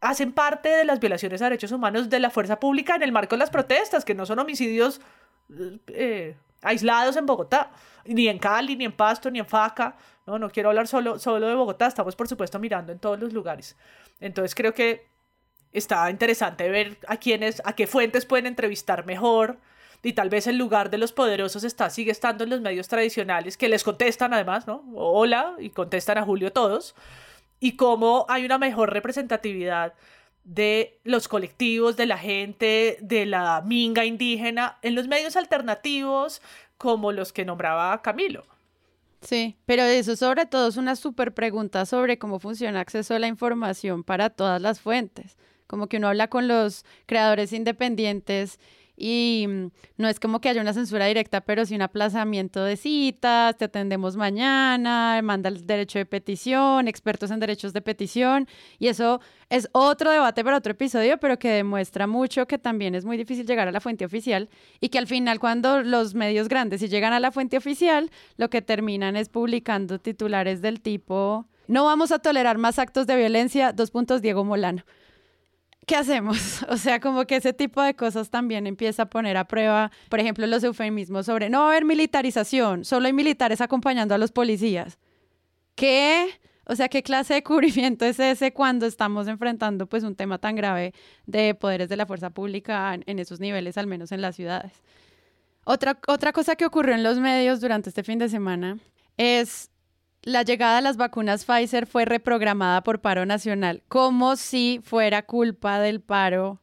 [0.00, 3.36] hacen parte de las violaciones a derechos humanos de la fuerza pública en el marco
[3.36, 5.00] de las protestas, que no son homicidios
[5.88, 7.70] eh, aislados en Bogotá,
[8.04, 9.96] ni en Cali, ni en Pasto, ni en Faca.
[10.26, 13.32] No, no quiero hablar solo, solo de Bogotá, estamos por supuesto mirando en todos los
[13.32, 13.76] lugares.
[14.20, 15.06] Entonces creo que
[15.72, 19.58] está interesante ver a quiénes, a qué fuentes pueden entrevistar mejor,
[20.04, 23.56] y tal vez el lugar de los poderosos está, sigue estando en los medios tradicionales,
[23.56, 24.84] que les contestan además, ¿no?
[24.94, 26.94] Hola, y contestan a Julio todos,
[27.58, 29.94] y cómo hay una mejor representatividad
[30.44, 36.42] de los colectivos, de la gente, de la minga indígena, en los medios alternativos
[36.76, 38.44] como los que nombraba Camilo.
[39.22, 43.26] Sí, pero eso sobre todo es una súper pregunta sobre cómo funciona acceso a la
[43.26, 45.38] información para todas las fuentes.
[45.66, 48.60] Como que uno habla con los creadores independientes
[48.96, 52.76] y mm, no es como que haya una censura directa, pero sí un aplazamiento de
[52.76, 58.88] citas, te atendemos mañana, manda el derecho de petición, expertos en derechos de petición, y
[58.88, 59.20] eso
[59.50, 63.46] es otro debate para otro episodio, pero que demuestra mucho que también es muy difícil
[63.46, 64.48] llegar a la fuente oficial
[64.80, 68.50] y que al final cuando los medios grandes si llegan a la fuente oficial, lo
[68.50, 73.72] que terminan es publicando titulares del tipo, no vamos a tolerar más actos de violencia,
[73.72, 74.84] dos puntos Diego Molano.
[75.86, 76.64] ¿Qué hacemos?
[76.68, 80.20] O sea, como que ese tipo de cosas también empieza a poner a prueba, por
[80.20, 84.32] ejemplo, los eufemismos sobre no va a haber militarización, solo hay militares acompañando a los
[84.32, 84.98] policías.
[85.74, 86.28] ¿Qué?
[86.66, 90.56] O sea, ¿qué clase de cubrimiento es ese cuando estamos enfrentando pues un tema tan
[90.56, 90.94] grave
[91.26, 94.72] de poderes de la fuerza pública en, esos niveles, al menos en las ciudades?
[95.64, 98.78] Otra, otra cosa que ocurrió en los medios durante este fin de semana
[99.16, 99.70] es
[100.24, 105.78] la llegada de las vacunas Pfizer fue reprogramada por paro nacional, como si fuera culpa
[105.78, 106.60] del paro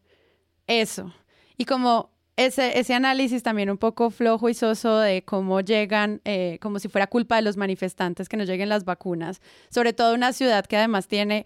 [0.67, 1.13] eso.
[1.57, 6.57] Y como ese, ese análisis también un poco flojo y soso de cómo llegan, eh,
[6.61, 10.33] como si fuera culpa de los manifestantes que no lleguen las vacunas, sobre todo una
[10.33, 11.45] ciudad que además tiene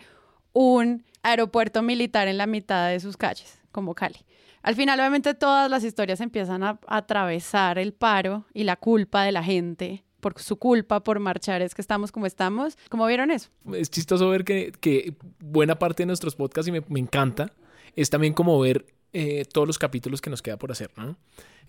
[0.53, 4.25] un aeropuerto militar en la mitad de sus calles, como Cali.
[4.61, 9.31] Al final, obviamente, todas las historias empiezan a atravesar el paro y la culpa de
[9.31, 12.79] la gente por su culpa, por marchar, es que estamos como estamos.
[12.89, 13.49] ¿Cómo vieron eso?
[13.73, 17.53] Es chistoso ver que, buena parte de nuestros podcasts, y me, me encanta,
[17.95, 21.15] es también como ver eh, todos los capítulos que nos queda por hacer, ¿no?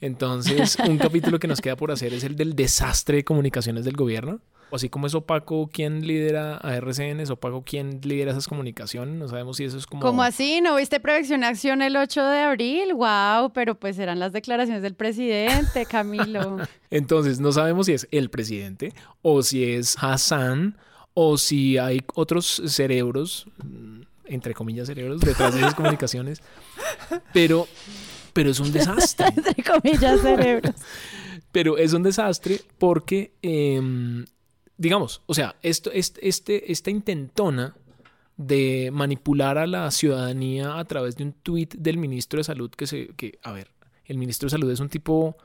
[0.01, 3.95] Entonces, un capítulo que nos queda por hacer es el del desastre de comunicaciones del
[3.95, 4.41] gobierno.
[4.73, 9.15] Así como es opaco quién lidera a RCN, es opaco quién lidera esas comunicaciones.
[9.15, 10.03] No sabemos si eso es como.
[10.03, 10.61] ¿Cómo así?
[10.61, 12.95] ¿No viste Prevención Acción el 8 de abril?
[12.95, 13.53] ¡Wow!
[13.53, 16.59] Pero pues eran las declaraciones del presidente, Camilo.
[16.91, 18.93] Entonces, no sabemos si es el presidente
[19.23, 20.77] o si es Hassan
[21.15, 26.43] o si hay otros cerebros, mm, entre comillas cerebros, detrás de esas comunicaciones.
[27.33, 27.69] Pero,
[28.33, 29.29] pero es un desastre.
[29.37, 30.75] entre comillas cerebros.
[31.53, 34.27] pero es un desastre porque em,
[34.79, 37.77] digamos, o sea, esto, este, este, esta intentona
[38.37, 42.87] de manipular a la ciudadanía a través de un tuit del ministro de Salud que
[42.87, 43.71] se, que, a ver,
[44.05, 45.37] el ministro de Salud es un tipo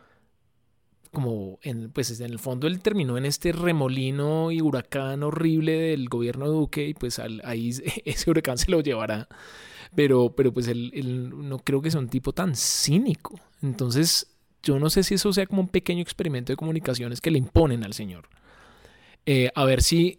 [1.12, 6.08] como, en, pues en el fondo él terminó en este remolino y huracán horrible del
[6.08, 7.70] gobierno de Duque y pues ahí
[8.06, 9.28] ese huracán se lo llevará.
[9.94, 13.38] Pero, pero pues él, él no creo que sea un tipo tan cínico.
[13.62, 14.28] Entonces,
[14.64, 17.84] yo no sé si eso sea como un pequeño experimento de comunicaciones que le imponen
[17.84, 18.30] al señor.
[19.26, 20.18] Eh, a ver si,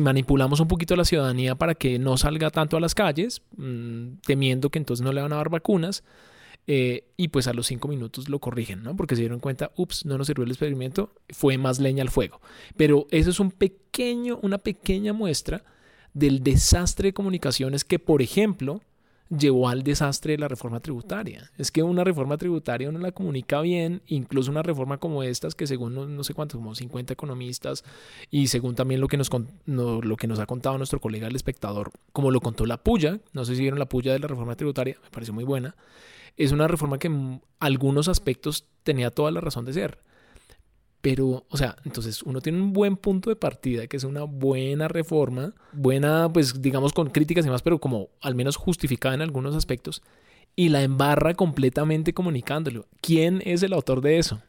[0.00, 4.18] manipulamos un poquito a la ciudadanía para que no salga tanto a las calles, mm,
[4.24, 6.04] temiendo que entonces no le van a dar vacunas.
[6.70, 8.94] Eh, y pues a los cinco minutos lo corrigen, ¿no?
[8.94, 12.42] Porque se dieron cuenta, ups, no nos sirvió el experimento, fue más leña al fuego.
[12.76, 15.64] Pero eso es un pequeño, una pequeña muestra
[16.12, 18.82] del desastre de comunicaciones que, por ejemplo,
[19.30, 21.50] llevó al desastre de la reforma tributaria.
[21.58, 25.66] Es que una reforma tributaria uno la comunica bien, incluso una reforma como estas, que
[25.66, 27.84] según no, sé cuántos, como 50 economistas,
[28.30, 29.30] y según también lo que, nos,
[29.66, 33.44] lo que nos ha contado nuestro colega el espectador, como lo contó la puya, no
[33.44, 35.76] sé si vieron la puya de la reforma tributaria, me pareció muy buena,
[36.36, 39.98] es una reforma que en algunos aspectos tenía toda la razón de ser.
[41.08, 44.88] Pero, o sea, entonces uno tiene un buen punto de partida, que es una buena
[44.88, 49.56] reforma, buena, pues digamos con críticas y más, pero como al menos justificada en algunos
[49.56, 50.02] aspectos,
[50.54, 52.84] y la embarra completamente comunicándolo.
[53.00, 54.42] ¿Quién es el autor de eso?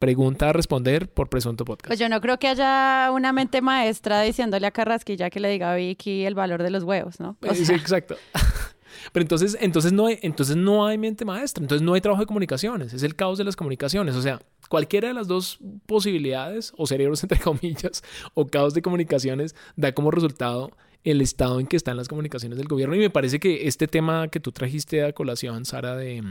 [0.00, 1.86] Pregunta a responder por Presunto Podcast.
[1.86, 5.72] Pues yo no creo que haya una mente maestra diciéndole a Carrasquilla que le diga
[5.72, 7.36] a Vicky el valor de los huevos, ¿no?
[7.54, 8.16] sí, exacto.
[9.12, 12.26] Pero entonces, entonces, no hay, entonces no hay mente maestra, entonces no hay trabajo de
[12.26, 14.14] comunicaciones, es el caos de las comunicaciones.
[14.14, 18.02] O sea, cualquiera de las dos posibilidades, o cerebros entre comillas,
[18.34, 20.70] o caos de comunicaciones, da como resultado
[21.04, 22.94] el estado en que están las comunicaciones del gobierno.
[22.94, 26.22] Y me parece que este tema que tú trajiste a colación, Sara, de,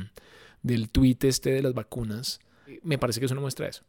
[0.63, 2.39] del tuit este de las vacunas,
[2.81, 3.83] me parece que eso no muestra eso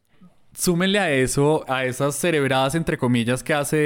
[0.57, 3.77] súmenle a eso, a esas cerebradas entre comillas que hace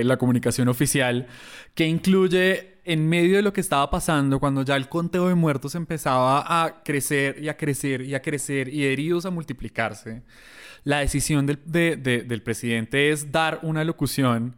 [0.00, 1.26] eh, la comunicación oficial,
[1.74, 5.74] que incluye en medio de lo que estaba pasando, cuando ya el conteo de muertos
[5.74, 10.22] empezaba a crecer y a crecer y a crecer y heridos a multiplicarse,
[10.84, 14.56] la decisión del, del presidente es dar una locución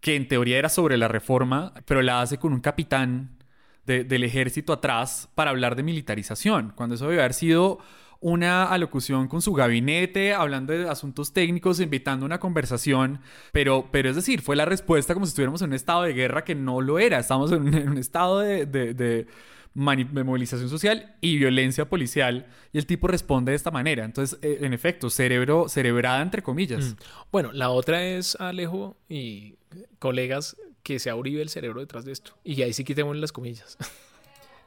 [0.00, 3.38] que en teoría era sobre la reforma, pero la hace con un capitán
[3.86, 7.78] del ejército atrás para hablar de militarización, cuando eso debe haber sido
[8.24, 13.20] una alocución con su gabinete, hablando de asuntos técnicos, invitando una conversación,
[13.52, 16.42] pero, pero es decir, fue la respuesta como si estuviéramos en un estado de guerra
[16.42, 19.26] que no lo era, estamos en un, estado de, de,
[19.74, 24.06] movilización social y violencia policial y el tipo responde de esta manera.
[24.06, 26.94] Entonces, eh, en efecto, cerebro, cerebrada entre comillas.
[26.94, 26.96] Mm.
[27.30, 29.56] Bueno, la otra es Alejo y
[29.98, 32.38] colegas que se Uribe el cerebro detrás de esto.
[32.42, 33.76] Y ahí sí quitemos las comillas.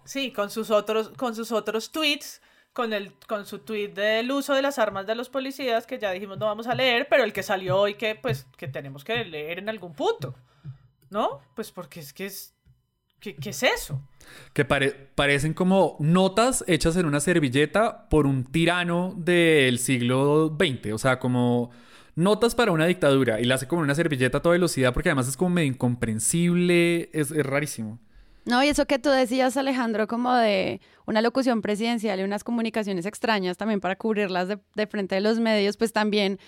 [0.05, 2.39] Sí, con sus otros, con sus otros tweets
[2.78, 6.11] con, el, con su tweet del uso de las armas de los policías, que ya
[6.11, 9.25] dijimos no vamos a leer, pero el que salió hoy que pues que tenemos que
[9.25, 10.36] leer en algún punto.
[11.09, 11.41] ¿No?
[11.55, 12.53] Pues porque es que es...
[13.19, 14.07] ¿Qué, es eso?
[14.53, 20.93] Que parecen como notas hechas en una servilleta por un tirano del siglo XX.
[20.93, 21.71] O sea, como
[22.13, 23.41] notas para una dictadura.
[23.41, 27.09] Y la hace como una servilleta a toda velocidad porque además es como medio incomprensible.
[27.11, 27.99] es rarísimo.
[28.47, 33.05] No, y eso que tú decías, Alejandro, como de una locución presidencial y unas comunicaciones
[33.05, 36.39] extrañas también para cubrirlas de, frente de los medios, pues también,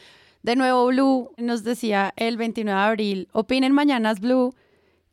[0.41, 4.55] de nuevo, Blue nos decía el 29 de abril, opinen mañanas Blue,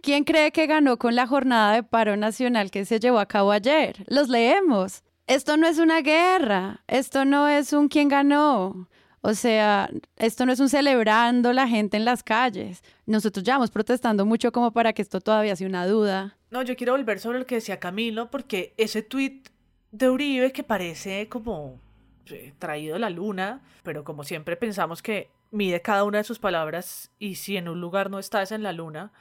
[0.00, 3.50] ¿quién cree que ganó con la jornada de paro nacional que se llevó a cabo
[3.50, 4.04] ayer?
[4.06, 5.02] Los leemos.
[5.26, 8.88] Esto no es una guerra, esto no es un quién ganó.
[9.22, 12.84] O sea, esto no es un celebrando la gente en las calles.
[13.06, 16.36] Nosotros llevamos protestando mucho como para que esto todavía sea una duda.
[16.50, 19.48] No, yo quiero volver sobre lo que decía Camilo, porque ese tuit
[19.92, 21.80] de Uribe que parece como
[22.26, 27.12] eh, traído la luna, pero como siempre pensamos que mide cada una de sus palabras
[27.20, 29.12] y si en un lugar no estás en la luna,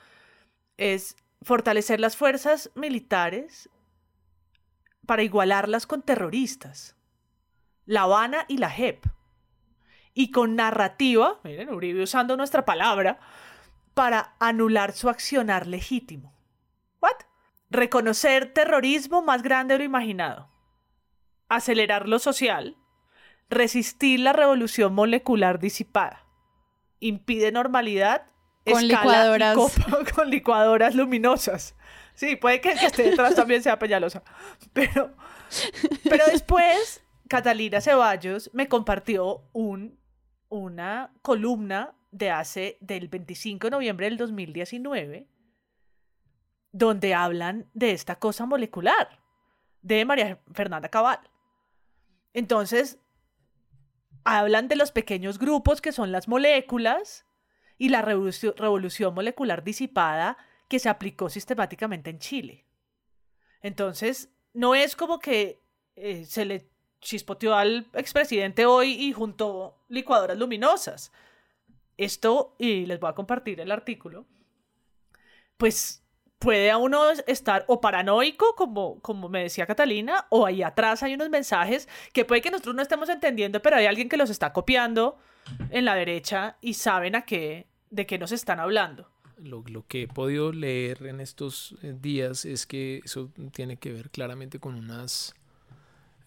[0.78, 3.70] es fortalecer las fuerzas militares
[5.06, 6.96] para igualarlas con terroristas.
[7.86, 9.06] La Habana y la JEP
[10.16, 13.20] y con narrativa, miren, Uribe usando nuestra palabra,
[13.96, 16.36] para anular su accionar legítimo.
[17.02, 17.16] ¿What?
[17.72, 20.52] Reconocer terrorismo más grande de lo imaginado.
[21.50, 22.78] Acelerar lo social.
[23.50, 26.28] Resistir la revolución molecular disipada.
[27.00, 28.28] Impide normalidad.
[28.70, 29.58] Con licuadoras.
[30.16, 31.76] con licuadoras luminosas.
[32.16, 34.24] Sí, puede que el que esté detrás también sea Peñalosa.
[34.74, 35.16] Pero,
[36.04, 39.98] pero después, Catalina Ceballos me compartió un
[40.50, 45.28] una columna de hace del 25 de noviembre del 2019
[46.76, 49.22] donde hablan de esta cosa molecular
[49.82, 51.22] de María Fernanda Cabal.
[52.34, 52.99] Entonces,
[54.26, 57.26] hablan de los pequeños grupos que son las moléculas
[57.78, 60.38] y la revolución, molecular disipada
[60.68, 62.66] que se aplicó sistemáticamente en Chile.
[63.61, 65.63] Entonces, no es como que
[65.95, 71.13] eh, se le chispoteó al expresidente hoy y juntó licuadoras luminosas.
[71.98, 74.26] Esto, y les voy a compartir el artículo,
[75.58, 76.04] pues
[76.39, 81.14] puede a uno estar o paranoico, como, como me decía Catalina, o ahí atrás hay
[81.14, 84.54] unos mensajes que puede que nosotros no estemos entendiendo, pero hay alguien que los está
[84.54, 85.18] copiando
[85.70, 89.10] en la derecha y saben a qué, de qué nos están hablando.
[89.38, 93.91] Lo, lo, que he podido leer en estos eh, días es que eso tiene que
[93.91, 95.34] ver claramente con unas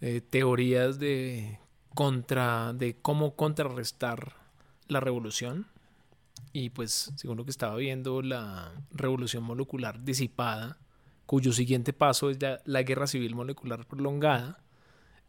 [0.01, 1.59] eh, teorías de
[1.95, 4.38] contra de cómo contrarrestar
[4.89, 5.67] la revolución
[6.53, 10.79] y pues según lo que estaba viendo la revolución molecular disipada
[11.27, 14.59] cuyo siguiente paso es ya la guerra civil molecular prolongada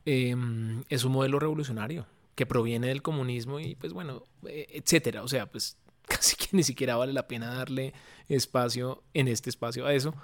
[0.06, 2.06] em, es un modelo revolucionario
[2.36, 6.64] que proviene del comunismo y pues bueno eh, etcétera o sea pues casi que ni
[6.64, 7.94] siquiera vale la pena darle
[8.28, 10.16] espacio en este espacio a eso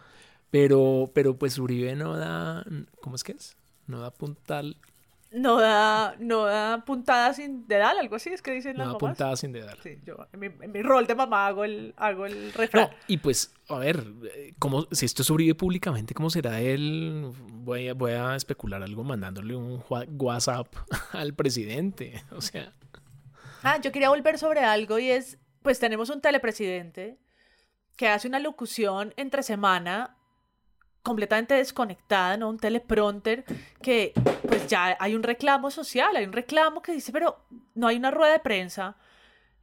[0.50, 2.66] pero pero pues Uribe no da
[3.02, 3.58] cómo es que es
[3.88, 4.78] no da puntal.
[5.36, 9.00] No da, no da puntada sin dedal, algo así es que dicen las no da
[9.00, 9.78] puntada sin dedal.
[9.84, 12.90] Sí, yo en mi, rol de mamá hago el, hago el refrán.
[13.08, 14.02] y pues, a ver,
[14.60, 17.32] como, si esto sobrevive públicamente, ¿cómo será él?
[17.52, 20.68] Voy a, voy a especular algo mandándole un WhatsApp
[21.12, 22.24] al presidente.
[22.32, 22.74] O sea.
[23.62, 27.20] Ah, yo quería volver sobre algo y es, pues tenemos un telepresidente
[27.98, 30.16] que hace una locución entre semana
[31.06, 32.50] completamente desconectada, ¿no?
[32.50, 33.46] Un teleprompter
[33.80, 34.12] que
[34.48, 38.10] pues ya hay un reclamo social, hay un reclamo que dice, pero no hay una
[38.10, 38.98] rueda de prensa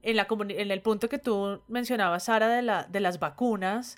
[0.02, 3.96] en, la en el punto que tú mencionabas, Sara, de, la, de las vacunas,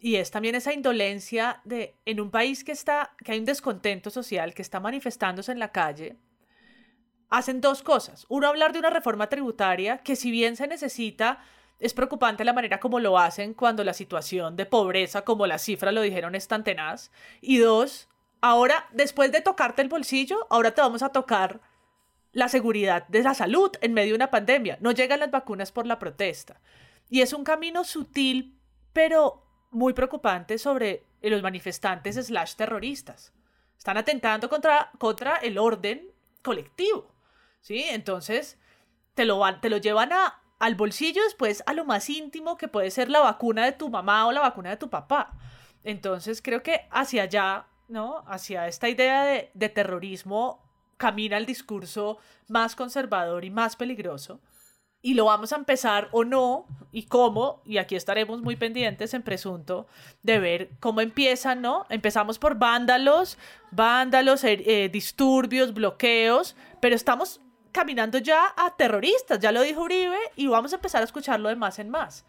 [0.00, 4.10] y es también esa indolencia de, en un país que está, que hay un descontento
[4.10, 6.16] social, que está manifestándose en la calle,
[7.28, 8.26] hacen dos cosas.
[8.28, 11.38] Uno, hablar de una reforma tributaria que si bien se necesita
[11.80, 15.94] es preocupante la manera como lo hacen cuando la situación de pobreza, como las cifras
[15.94, 17.10] lo dijeron, es tan tenaz.
[17.40, 18.08] Y dos,
[18.42, 21.60] ahora, después de tocarte el bolsillo, ahora te vamos a tocar
[22.32, 24.76] la seguridad de la salud en medio de una pandemia.
[24.80, 26.60] No llegan las vacunas por la protesta.
[27.08, 28.60] Y es un camino sutil,
[28.92, 33.32] pero muy preocupante sobre los manifestantes slash terroristas.
[33.78, 36.12] Están atentando contra, contra el orden
[36.42, 37.14] colectivo,
[37.62, 37.84] ¿sí?
[37.88, 38.58] Entonces,
[39.14, 42.90] te lo, te lo llevan a, al bolsillo después a lo más íntimo que puede
[42.90, 45.32] ser la vacuna de tu mamá o la vacuna de tu papá.
[45.82, 48.22] Entonces, creo que hacia allá, ¿no?
[48.28, 50.62] Hacia esta idea de, terrorismo
[50.98, 54.40] camina el discurso más conservador y más peligroso
[55.02, 59.22] y lo vamos a empezar o no y cómo, y aquí estaremos muy pendientes en
[59.22, 59.86] presunto
[60.22, 61.86] de ver cómo empiezan, ¿no?
[61.88, 63.38] Empezamos por vándalos,
[63.70, 67.40] vándalos, eh, eh, disturbios, bloqueos, pero estamos
[67.72, 71.56] caminando ya a terroristas, ya lo dijo Uribe, y vamos a empezar a escucharlo de
[71.56, 72.24] más en más.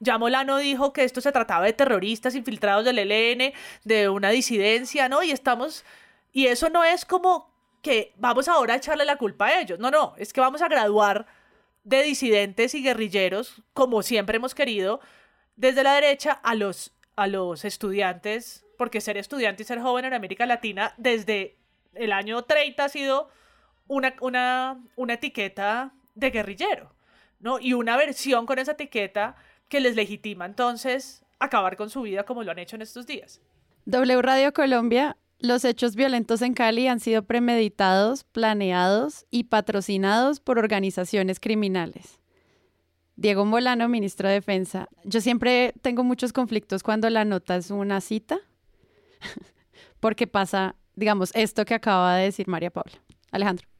[0.00, 3.52] Ya Molano dijo que esto se trataba de terroristas infiltrados del ELN,
[3.84, 5.22] de una disidencia, ¿no?
[5.22, 5.84] Y estamos,
[6.32, 9.90] y eso no es como que vamos ahora a echarle la culpa a ellos, no,
[9.90, 11.26] no, es que vamos a graduar
[11.84, 15.00] de disidentes y guerrilleros, como siempre hemos querido,
[15.56, 20.14] desde la derecha a los, a los estudiantes, porque ser estudiante y ser joven en
[20.14, 21.58] América Latina desde
[21.94, 23.28] el año 30 ha sido
[23.86, 26.94] una, una, una etiqueta de guerrillero,
[27.40, 27.58] ¿no?
[27.60, 29.36] Y una versión con esa etiqueta
[29.68, 33.40] que les legitima entonces acabar con su vida como lo han hecho en estos días.
[33.86, 40.58] W Radio Colombia los hechos violentos en Cali han sido premeditados, planeados y patrocinados por
[40.58, 42.18] organizaciones criminales.
[43.16, 44.88] Diego Molano, ministro de Defensa.
[45.04, 48.38] Yo siempre tengo muchos conflictos cuando la nota es una cita,
[50.00, 52.98] porque pasa, digamos, esto que acaba de decir María Paula.
[53.30, 53.73] Alejandro.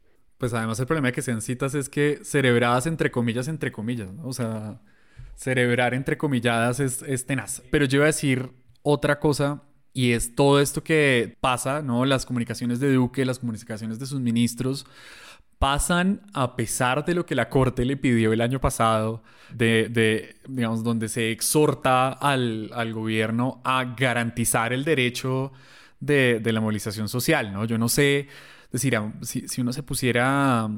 [0.45, 4.13] Pues además el problema de que sean citas es que cerebradas entre comillas, entre comillas,
[4.13, 4.27] ¿no?
[4.27, 4.79] O sea,
[5.37, 7.63] cerebrar entre comilladas es, es tenaz.
[7.71, 8.51] Pero yo iba a decir
[8.83, 9.63] otra cosa
[9.95, 12.05] y es todo esto que pasa, ¿no?
[12.05, 14.85] Las comunicaciones de Duque, las comunicaciones de sus ministros,
[15.59, 20.85] pasan a pesar de lo que la Corte le pidió el año pasado, de, digamos,
[20.85, 25.53] donde se exhorta al, gobierno a garantizar el derecho
[26.01, 27.65] de, la movilización social, ¿no?
[27.65, 28.29] Yo no sé,
[28.75, 30.69] decir, si, si uno se pusiera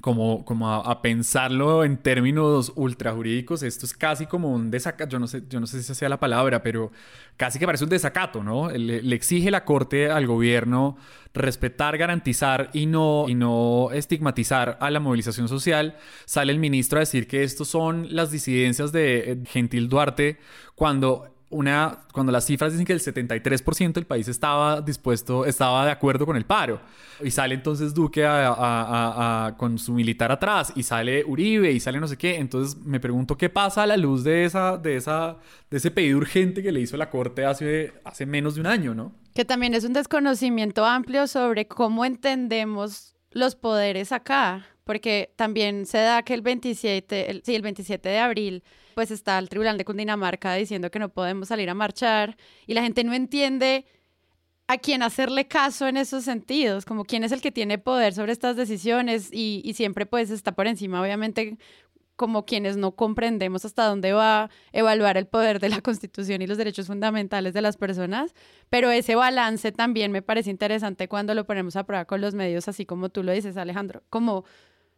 [0.00, 5.26] como, como a, pensarlo en términos ultrajurídicos, esto es casi como un desacato, yo no
[5.26, 6.92] sé, yo no sé si esa sea la palabra, pero
[7.36, 8.70] casi que parece un desacato, ¿no?
[8.70, 10.96] Le, exige la Corte al gobierno
[11.34, 15.96] respetar, garantizar y no, y no estigmatizar a la movilización social.
[16.24, 20.38] Sale el ministro a decir que estos son las disidencias de eh, Gentil Duarte,
[20.74, 25.90] cuando una, cuando las cifras dicen que el 73% del país estaba dispuesto, estaba de
[25.90, 26.80] acuerdo con el paro.
[27.22, 28.26] Y sale entonces Duque
[29.56, 32.36] con su militar atrás, y sale Uribe, y sale no sé qué.
[32.36, 35.38] Entonces me pregunto qué pasa a la luz de, esa, de, esa,
[35.70, 38.94] de ese pedido urgente que le hizo la Corte hace, hace menos de un año,
[38.94, 39.14] ¿no?
[39.34, 45.98] Que también es un desconocimiento amplio sobre cómo entendemos los poderes acá, porque también se
[45.98, 48.64] da que el 27, sí, el 27 de abril
[48.94, 52.36] pues está el Tribunal de Cundinamarca diciendo que no podemos salir a marchar
[52.66, 53.86] y la gente no entiende
[54.66, 58.32] a quién hacerle caso en esos sentidos, como quién es el que tiene poder sobre
[58.32, 61.56] estas decisiones y, siempre pues está por encima, obviamente,
[62.18, 66.48] como quienes no comprendemos hasta dónde va a evaluar el poder de la Constitución y
[66.48, 68.34] los derechos fundamentales de las personas,
[68.68, 72.66] pero ese balance también me parece interesante cuando lo ponemos a prueba con los medios,
[72.66, 74.44] así como tú lo dices, Alejandro, como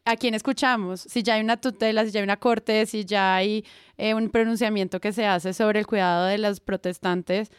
[0.07, 3.37] a quién escuchamos, si ya hay una tutela, si ya hay una corte, si ya
[3.37, 3.67] hay
[3.99, 7.51] eh, un pronunciamiento que se hace sobre el cuidado de los protestantes,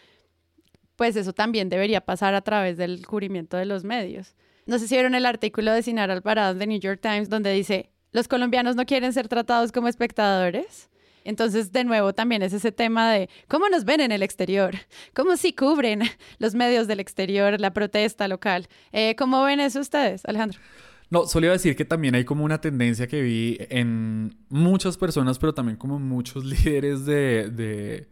[0.96, 4.36] pues eso también debería pasar a través del cubrimiento de los medios.
[4.66, 7.92] No sé si vieron el artículo de Sinar Alvarado de New York Times donde dice,
[8.12, 10.90] los colombianos no quieren ser tratados como espectadores.
[11.24, 14.76] Entonces, de nuevo, también es ese tema de cómo nos ven en el exterior,
[15.14, 16.02] cómo si cubren
[16.40, 18.68] los medios del exterior, la protesta local.
[18.92, 20.60] Eh, ¿Cómo ven eso ustedes, Alejandro?
[21.12, 24.98] No, solo iba a decir que también hay como una tendencia que vi en muchas
[24.98, 28.08] personas, pero también como muchos líderes de,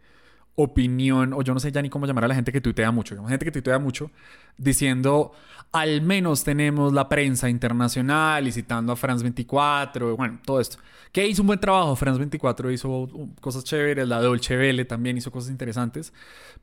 [0.62, 3.16] opinión, o yo no sé ya ni cómo llamar a la gente que tuitea mucho,
[3.26, 4.10] gente que tuitea mucho,
[4.56, 5.32] diciendo,
[5.72, 10.78] al menos tenemos la prensa internacional y citando a France 24, bueno, todo esto.
[11.12, 13.08] Que hizo un buen trabajo, France 24 hizo
[13.40, 16.12] cosas chéveres, la Dolce Vele también hizo cosas interesantes,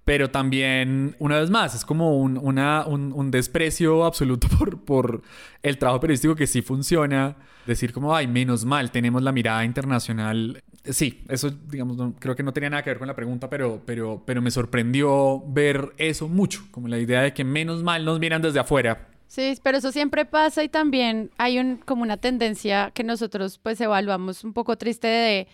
[0.06, 5.22] pero también, una vez más, es como un, una, un, desprecio absoluto por, por
[5.64, 10.64] el trabajo periodístico que sí funciona, decir como, ay, menos mal, tenemos la mirada internacional.
[10.90, 14.24] Sí, eso, digamos, creo que no tenía nada que ver con la pregunta, pero, pero,
[14.26, 18.42] pero me sorprendió ver eso mucho, como la idea de que menos mal nos miran
[18.42, 19.08] desde afuera.
[19.28, 23.80] Sí, pero eso siempre pasa y también hay un, como una tendencia que nosotros pues
[23.82, 25.48] evaluamos un poco triste de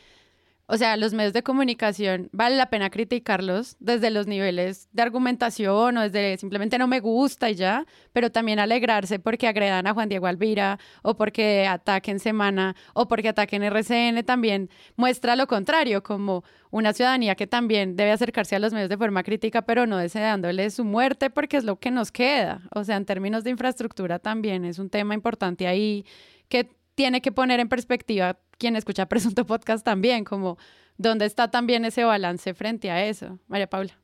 [0.66, 5.98] o sea, los medios de comunicación vale la pena criticarlos desde los niveles de argumentación
[5.98, 10.08] o desde simplemente no me gusta y ya, pero también alegrarse porque agredan a Juan
[10.08, 16.46] Diego Alvira o porque ataquen Semana o porque ataquen RCN también muestra lo contrario, como
[16.72, 20.70] una ciudadanía que también debe acercarse a los medios de forma crítica, pero no deseándole
[20.70, 22.62] su muerte porque es lo que nos queda.
[22.74, 26.06] O sea, en términos de infraestructura también es un tema importante ahí
[26.48, 30.58] que tiene que poner en perspectiva quien escucha Presunto Podcast también, como
[30.98, 33.40] dónde está también ese balance frente a eso.
[33.48, 34.00] María Paula.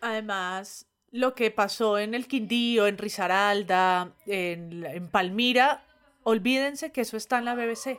[0.00, 5.84] Además, lo que pasó en el Quindío, en Risaralda, en, en Palmira,
[6.22, 7.96] olvídense que eso está en la BBC.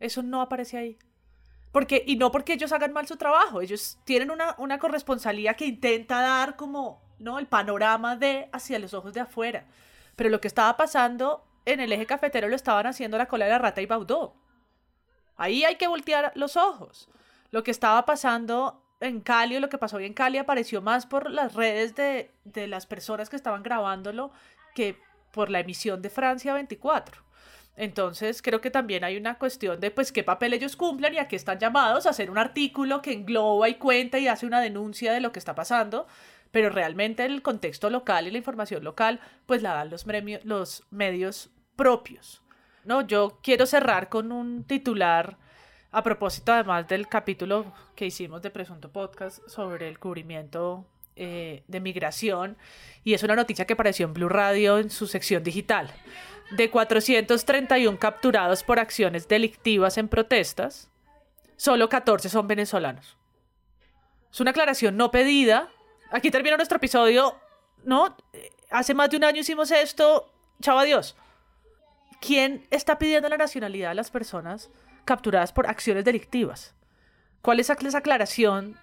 [0.00, 0.98] Eso no aparece ahí.
[1.72, 5.66] Porque, y no porque ellos hagan mal su trabajo, ellos tienen una, una corresponsalía que
[5.66, 7.40] intenta dar como ¿no?
[7.40, 9.66] el panorama de hacia los ojos de afuera.
[10.14, 13.52] Pero lo que estaba pasando en el eje cafetero lo estaban haciendo la cola de
[13.52, 14.34] la rata y Baudó.
[15.36, 17.08] Ahí hay que voltear los ojos.
[17.50, 21.06] Lo que estaba pasando en Cali o lo que pasó hoy en Cali apareció más
[21.06, 24.30] por las redes de, de las personas que estaban grabándolo
[24.74, 24.98] que
[25.32, 27.22] por la emisión de Francia 24.
[27.76, 31.26] Entonces creo que también hay una cuestión de pues qué papel ellos cumplen y a
[31.26, 35.12] qué están llamados a hacer un artículo que engloba y cuenta y hace una denuncia
[35.12, 36.06] de lo que está pasando,
[36.54, 40.06] pero realmente el contexto local y la información local pues la dan los,
[40.92, 42.44] medios propios.
[42.84, 45.36] No, yo quiero cerrar con un titular
[45.90, 50.86] a propósito además del capítulo que hicimos de Presunto Podcast sobre el cubrimiento
[51.16, 52.56] eh, de migración
[53.02, 55.90] y es una noticia que apareció en Blue Radio en su sección digital.
[56.52, 60.88] De 431 capturados por acciones delictivas en protestas,
[61.56, 63.16] solo 14 son venezolanos.
[64.32, 65.72] Es una aclaración no pedida.
[66.10, 67.38] Aquí termina nuestro episodio,
[67.84, 68.16] ¿no?
[68.70, 70.32] Hace más de un año hicimos esto.
[70.60, 71.16] Chao, adiós.
[72.20, 74.70] ¿Quién está pidiendo la nacionalidad de las personas
[75.04, 76.74] capturadas por acciones delictivas?
[77.42, 78.78] ¿Cuál es esa aclaración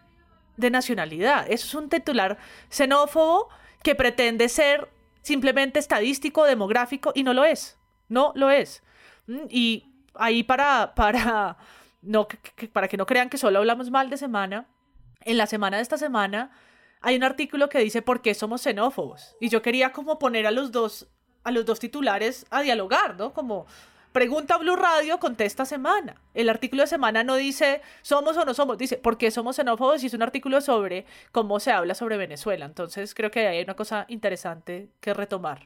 [0.58, 1.50] de nacionalidad?
[1.50, 2.38] Eso es un titular
[2.70, 3.50] xenófobo
[3.82, 4.90] que pretende ser
[5.22, 7.78] simplemente estadístico, demográfico, y no lo es.
[8.10, 8.84] No lo es.
[9.28, 11.58] Mm, y ahí para, para,
[12.02, 12.28] no,
[12.74, 14.68] para que no crean que solo hablamos mal de semana,
[15.22, 16.52] en la semana de esta semana
[17.02, 19.36] hay un artículo que dice por qué somos xenófobos.
[19.40, 21.08] Y yo quería como poner a los dos
[21.44, 23.34] a los dos titulares a dialogar, ¿no?
[23.34, 23.66] Como
[24.12, 26.16] pregunta Blue Radio, contesta semana.
[26.36, 30.04] El artículo de semana no dice somos o no somos, dice por qué somos xenófobos
[30.04, 32.66] y es un artículo sobre cómo se habla sobre Venezuela.
[32.66, 35.66] Entonces creo que hay una cosa interesante que retomar.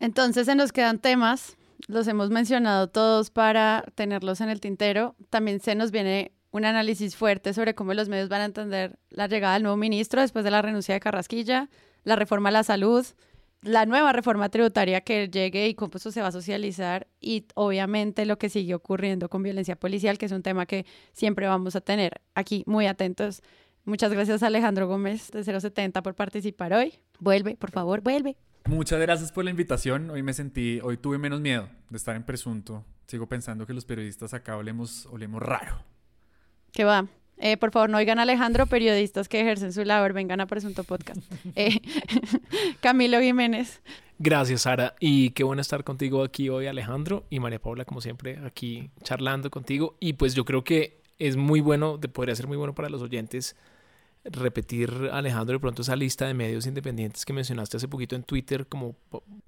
[0.00, 5.14] Entonces se nos quedan temas, los hemos mencionado todos para tenerlos en el tintero.
[5.30, 9.26] También se nos viene un análisis fuerte sobre cómo los medios van a entender la
[9.26, 11.68] llegada del nuevo ministro después de la renuncia de Carrasquilla,
[12.04, 13.06] la reforma a la salud,
[13.62, 18.24] la nueva reforma tributaria que llegue y cómo eso se va a socializar y obviamente
[18.24, 21.80] lo que sigue ocurriendo con violencia policial, que es un tema que siempre vamos a
[21.80, 23.42] tener aquí muy atentos.
[23.84, 26.94] Muchas gracias Alejandro Gómez de 070 por participar hoy.
[27.18, 28.36] Vuelve, por favor, vuelve.
[28.66, 30.10] Muchas gracias por la invitación.
[30.10, 32.84] Hoy me sentí, hoy tuve menos miedo de estar en presunto.
[33.06, 35.82] Sigo pensando que los periodistas acá olemos, olemos raro.
[36.72, 37.06] ¿Qué va?
[37.40, 40.84] Eh, por favor, no oigan a Alejandro, periodistas que ejercen su labor, vengan a Presunto
[40.84, 41.20] Podcast.
[41.54, 41.80] Eh,
[42.80, 43.80] Camilo Jiménez.
[44.18, 44.94] Gracias, Sara.
[44.98, 47.24] Y qué bueno estar contigo aquí hoy, Alejandro.
[47.30, 49.96] Y María Paula, como siempre, aquí charlando contigo.
[50.00, 53.54] Y pues yo creo que es muy bueno, podría ser muy bueno para los oyentes
[54.24, 58.66] repetir, Alejandro, de pronto esa lista de medios independientes que mencionaste hace poquito en Twitter,
[58.66, 58.96] como...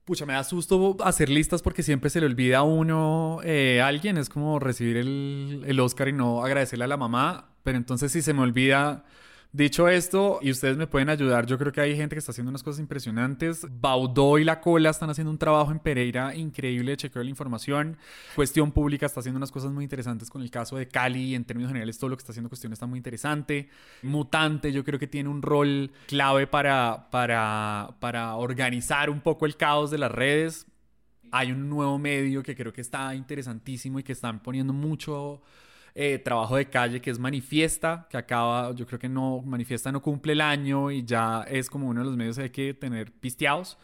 [0.05, 4.16] Pucha, me da susto hacer listas porque siempre se le olvida a uno eh, alguien,
[4.16, 8.22] es como recibir el, el Oscar y no agradecerle a la mamá, pero entonces si
[8.22, 9.05] se me olvida
[9.52, 12.51] Dicho esto, y ustedes me pueden ayudar, yo creo que hay gente que está haciendo
[12.51, 13.66] unas cosas impresionantes.
[13.68, 17.31] Baudó y La Cola están haciendo un trabajo en Pereira increíble de chequeo de la
[17.31, 17.97] información.
[18.36, 21.35] Cuestión Pública está haciendo unas cosas muy interesantes con el caso de Cali.
[21.35, 23.68] En términos generales, todo lo que está haciendo Cuestión está muy interesante.
[24.02, 29.56] Mutante, yo creo que tiene un rol clave para, para, para organizar un poco el
[29.56, 30.66] caos de las redes.
[31.32, 35.43] Hay un nuevo medio que creo que está interesantísimo y que están poniendo mucho
[35.95, 40.03] eh, trabajo de calle que es Manifiesta, que acaba, yo creo que no, Manifiesta no
[40.03, 43.12] cumple el año y ya es como uno de los medios que hay que tener
[43.12, 43.79] pisteados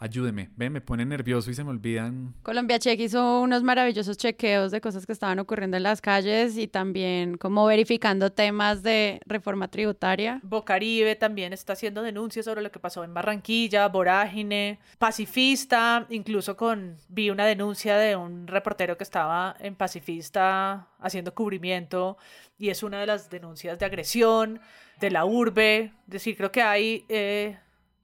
[0.00, 2.34] ayúdeme, ve, me pone nervioso y se me olvidan.
[2.42, 6.66] Colombia Check hizo unos maravillosos chequeos de cosas que estaban ocurriendo en las calles y
[6.66, 10.40] también como verificando temas de reforma tributaria.
[10.42, 16.96] Bocaribe también está haciendo denuncias sobre lo que pasó en Barranquilla, Vorágine, Pacifista, incluso con
[17.10, 22.16] vi una denuncia de un reportero que estaba en Pacifista haciendo cubrimiento
[22.58, 24.60] y es una de las denuncias de agresión
[24.98, 27.58] de la urbe, es decir, creo que hay eh,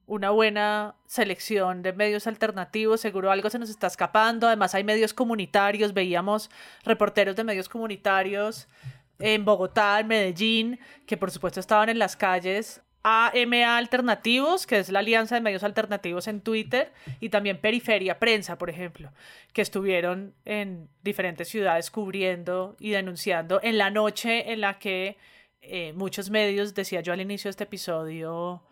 [0.06, 5.12] una buena selección de medios alternativos, seguro algo se nos está escapando, además hay medios
[5.12, 6.50] comunitarios, veíamos
[6.84, 8.68] reporteros de medios comunitarios
[9.18, 12.82] en Bogotá, en Medellín, que por supuesto estaban en las calles.
[13.08, 18.58] AMA Alternativos, que es la Alianza de Medios Alternativos en Twitter, y también Periferia Prensa,
[18.58, 19.12] por ejemplo,
[19.52, 25.18] que estuvieron en diferentes ciudades cubriendo y denunciando en la noche en la que
[25.60, 28.64] eh, muchos medios, decía yo al inicio de este episodio,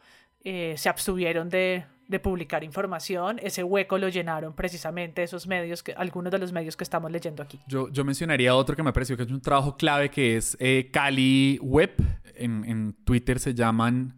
[0.45, 1.87] eh, se abstuvieron de,
[2.23, 3.41] publicar información.
[3.43, 7.43] Ese hueco lo llenaron precisamente esos medios, que, algunos de los medios que estamos leyendo
[7.43, 7.59] aquí.
[7.66, 10.91] Yo, yo mencionaría otro que me pareció que es un trabajo clave, que es eh,
[10.93, 11.95] Cali Web.
[12.37, 14.16] En, en Twitter se llaman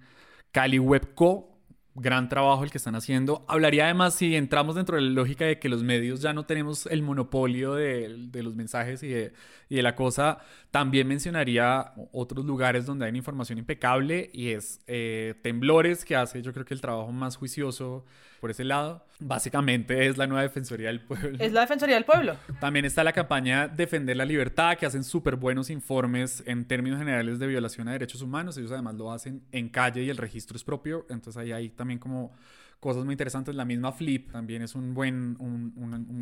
[0.52, 1.55] Cali Webco,
[1.96, 3.44] gran trabajo el que están haciendo.
[3.48, 6.86] Hablaría además, si entramos dentro de la lógica de que los medios ya no tenemos
[6.86, 9.32] el monopolio de, los mensajes y de,
[9.68, 10.38] y de, la cosa,
[10.70, 16.52] también mencionaría otros lugares donde hay información impecable y es eh, Temblores, que hace yo
[16.52, 18.04] creo que el trabajo más juicioso
[18.40, 19.04] por ese lado.
[19.18, 21.38] Básicamente es la nueva Defensoría del Pueblo.
[21.40, 22.36] Es la Defensoría del Pueblo.
[22.60, 27.38] También está la campaña Defender la Libertad, que hacen súper buenos informes en términos generales
[27.38, 28.56] de violación a derechos humanos.
[28.58, 31.06] Ellos además lo hacen en calle y el registro es propio.
[31.08, 32.32] Entonces ahí hay también como
[32.80, 33.54] cosas muy interesantes.
[33.54, 35.72] La misma Flip también es un buen, un,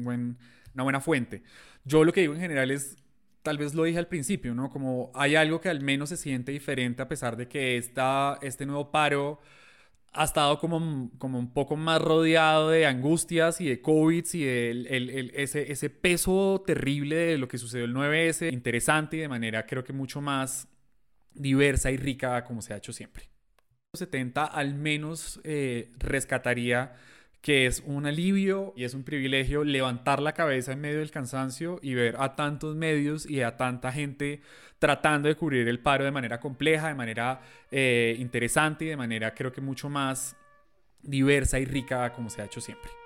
[0.04, 0.38] buen,
[0.74, 1.42] una buena fuente.
[1.84, 2.96] Yo lo que digo en general es
[3.42, 4.70] tal vez lo dije al principio, ¿no?
[4.70, 8.64] Como hay algo que al menos se siente diferente a pesar de que esta, este
[8.64, 9.38] nuevo paro
[10.14, 14.70] ha estado como, como un poco más rodeado de angustias y de COVID y de
[14.70, 19.66] el, ese, ese peso terrible de lo que sucedió el 9S, interesante y de manera
[19.66, 20.68] creo que mucho más
[21.32, 23.28] diversa y rica como se ha hecho siempre.
[23.92, 26.94] 70 al menos eh, rescataría
[27.44, 31.78] que es un alivio y es un privilegio levantar la cabeza en medio del cansancio
[31.82, 34.40] y ver a tantos medios y a tanta gente
[34.78, 39.34] tratando de cubrir el paro de manera compleja, de manera eh, interesante y de manera
[39.34, 40.38] creo que mucho más
[41.02, 43.03] diversa y rica como se ha hecho siempre.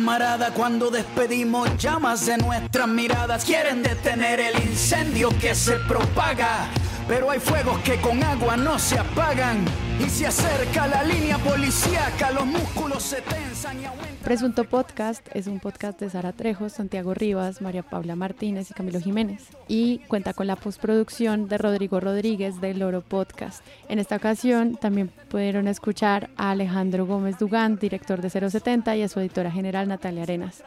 [0.00, 3.44] Llamarada cuando despedimos llamas de nuestras miradas.
[3.44, 6.70] Quieren detener el incendio que se propaga,
[7.08, 9.64] pero hay fuegos que con agua no se apagan.
[9.98, 14.16] Y se acerca la línea policíaca, los músculos se tensan y aumentan.
[14.24, 19.00] Presunto Podcast es un podcast de Sara Trejo, Santiago Rivas, María Paula Martínez y Camilo
[19.00, 19.48] Jiménez.
[19.68, 23.62] Y cuenta con la postproducción de Rodrigo Rodríguez del Loro Podcast.
[23.88, 29.08] En esta ocasión también pudieron escuchar a Alejandro Gómez Dugán, director de 070, y a
[29.08, 30.62] su editora general Natalia Arenas.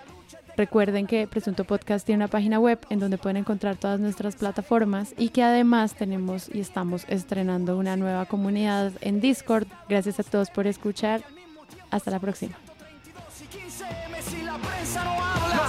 [0.55, 5.15] Recuerden que Presunto Podcast tiene una página web en donde pueden encontrar todas nuestras plataformas
[5.17, 9.67] y que además tenemos y estamos estrenando una nueva comunidad en Discord.
[9.89, 11.23] Gracias a todos por escuchar.
[11.89, 12.55] Hasta la próxima.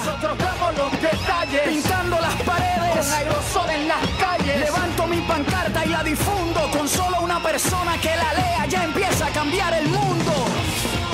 [0.04, 4.60] Nosotros damos los detalles, pintando las paredes, con aerosol en las calles.
[4.60, 8.66] Levanto mi pancarta y la difundo con solo una persona que la lea.
[8.66, 11.13] Ya empieza a cambiar el mundo.